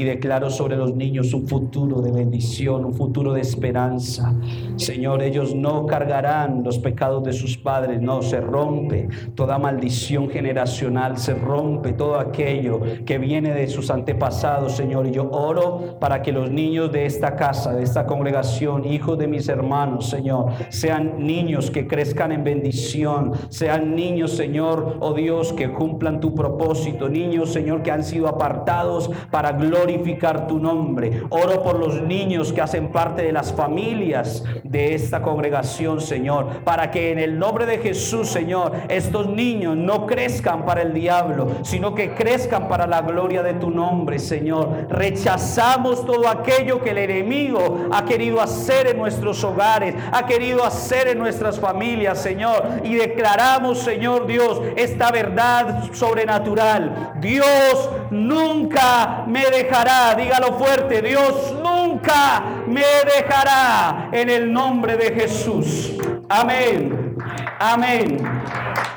y 0.01 0.03
declaro 0.03 0.49
sobre 0.49 0.75
los 0.75 0.95
niños 0.95 1.31
un 1.31 1.47
futuro 1.47 2.01
de 2.01 2.11
bendición, 2.11 2.85
un 2.85 2.95
futuro 2.95 3.33
de 3.33 3.41
esperanza. 3.41 4.33
Señor, 4.77 5.21
ellos 5.21 5.53
no 5.53 5.85
cargarán 5.85 6.63
los 6.63 6.79
pecados 6.79 7.23
de 7.23 7.33
sus 7.33 7.55
padres, 7.55 8.01
no, 8.01 8.23
se 8.23 8.41
rompe 8.41 9.09
toda 9.35 9.59
maldición 9.59 10.27
generacional, 10.27 11.19
se 11.19 11.35
rompe 11.35 11.93
todo 11.93 12.19
aquello 12.19 12.81
que 13.05 13.19
viene 13.19 13.53
de 13.53 13.67
sus 13.67 13.91
antepasados, 13.91 14.71
Señor. 14.71 15.05
Y 15.05 15.11
yo 15.11 15.29
oro 15.29 15.99
para 15.99 16.23
que 16.23 16.31
los 16.31 16.49
niños 16.49 16.91
de 16.91 17.05
esta 17.05 17.35
casa, 17.35 17.71
de 17.75 17.83
esta 17.83 18.07
congregación, 18.07 18.85
hijos 18.85 19.19
de 19.19 19.27
mis 19.27 19.49
hermanos, 19.49 20.09
Señor, 20.09 20.47
sean 20.69 21.19
niños 21.19 21.69
que 21.69 21.85
crezcan 21.85 22.31
en 22.31 22.43
bendición, 22.43 23.33
sean 23.49 23.95
niños, 23.95 24.31
Señor, 24.31 24.97
oh 24.99 25.13
Dios, 25.13 25.53
que 25.53 25.71
cumplan 25.71 26.19
tu 26.19 26.33
propósito, 26.33 27.07
niños, 27.07 27.53
Señor, 27.53 27.83
que 27.83 27.91
han 27.91 28.03
sido 28.03 28.27
apartados 28.27 29.11
para 29.29 29.51
gloria 29.51 29.90
glorificar 29.91 30.47
tu 30.47 30.59
nombre. 30.59 31.23
Oro 31.29 31.63
por 31.63 31.79
los 31.79 32.01
niños 32.01 32.53
que 32.53 32.61
hacen 32.61 32.91
parte 32.91 33.23
de 33.23 33.31
las 33.31 33.53
familias 33.53 34.43
de 34.63 34.95
esta 34.95 35.21
congregación, 35.21 36.01
Señor, 36.01 36.63
para 36.63 36.91
que 36.91 37.11
en 37.11 37.19
el 37.19 37.37
nombre 37.37 37.65
de 37.65 37.79
Jesús, 37.79 38.29
Señor, 38.29 38.73
estos 38.89 39.27
niños 39.27 39.75
no 39.75 40.05
crezcan 40.07 40.65
para 40.65 40.81
el 40.81 40.93
diablo, 40.93 41.47
sino 41.63 41.93
que 41.93 42.13
crezcan 42.13 42.67
para 42.67 42.87
la 42.87 43.01
gloria 43.01 43.43
de 43.43 43.53
tu 43.55 43.69
nombre, 43.69 44.19
Señor. 44.19 44.87
Rechazamos 44.89 46.05
todo 46.05 46.27
aquello 46.27 46.81
que 46.81 46.91
el 46.91 46.97
enemigo 46.97 47.89
ha 47.91 48.05
querido 48.05 48.41
hacer 48.41 48.87
en 48.87 48.97
nuestros 48.97 49.43
hogares, 49.43 49.95
ha 50.11 50.25
querido 50.25 50.63
hacer 50.63 51.07
en 51.09 51.19
nuestras 51.19 51.59
familias, 51.59 52.21
Señor, 52.21 52.63
y 52.83 52.95
declaramos, 52.95 53.79
Señor 53.79 54.27
Dios, 54.27 54.61
esta 54.75 55.11
verdad 55.11 55.91
sobrenatural. 55.91 57.13
Dios 57.19 57.89
nunca 58.09 59.23
me 59.27 59.45
dejará 59.49 59.70
dígalo 60.17 60.57
fuerte, 60.57 61.01
Dios 61.01 61.53
nunca 61.63 62.43
me 62.67 62.83
dejará 63.05 64.09
en 64.11 64.29
el 64.29 64.51
nombre 64.51 64.97
de 64.97 65.13
Jesús. 65.13 65.93
Amén, 66.27 67.15
amén 67.57 68.17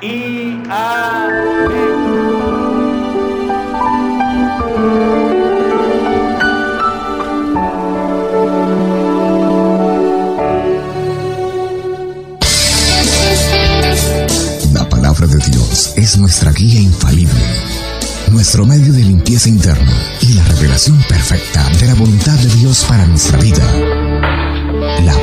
y 0.01 0.61
amén. 0.69 1.95
La 14.73 14.89
palabra 14.89 15.25
de 15.27 15.37
Dios 15.37 15.93
es 15.95 16.17
nuestra 16.17 16.51
guía 16.51 16.81
infalible 16.81 17.39
nuestro 18.31 18.65
medio 18.65 18.91
de 18.91 18.99
limpieza 18.99 19.49
interna 19.49 19.93
y 20.29 20.33
la 20.33 20.43
revelación 20.43 20.97
perfecta 21.09 21.69
de 21.79 21.87
la 21.87 21.93
voluntad 21.93 22.37
de 22.39 22.49
Dios 22.55 22.85
para 22.85 23.05
nuestra 23.05 23.37
vida. 23.37 23.63
La 25.03 25.13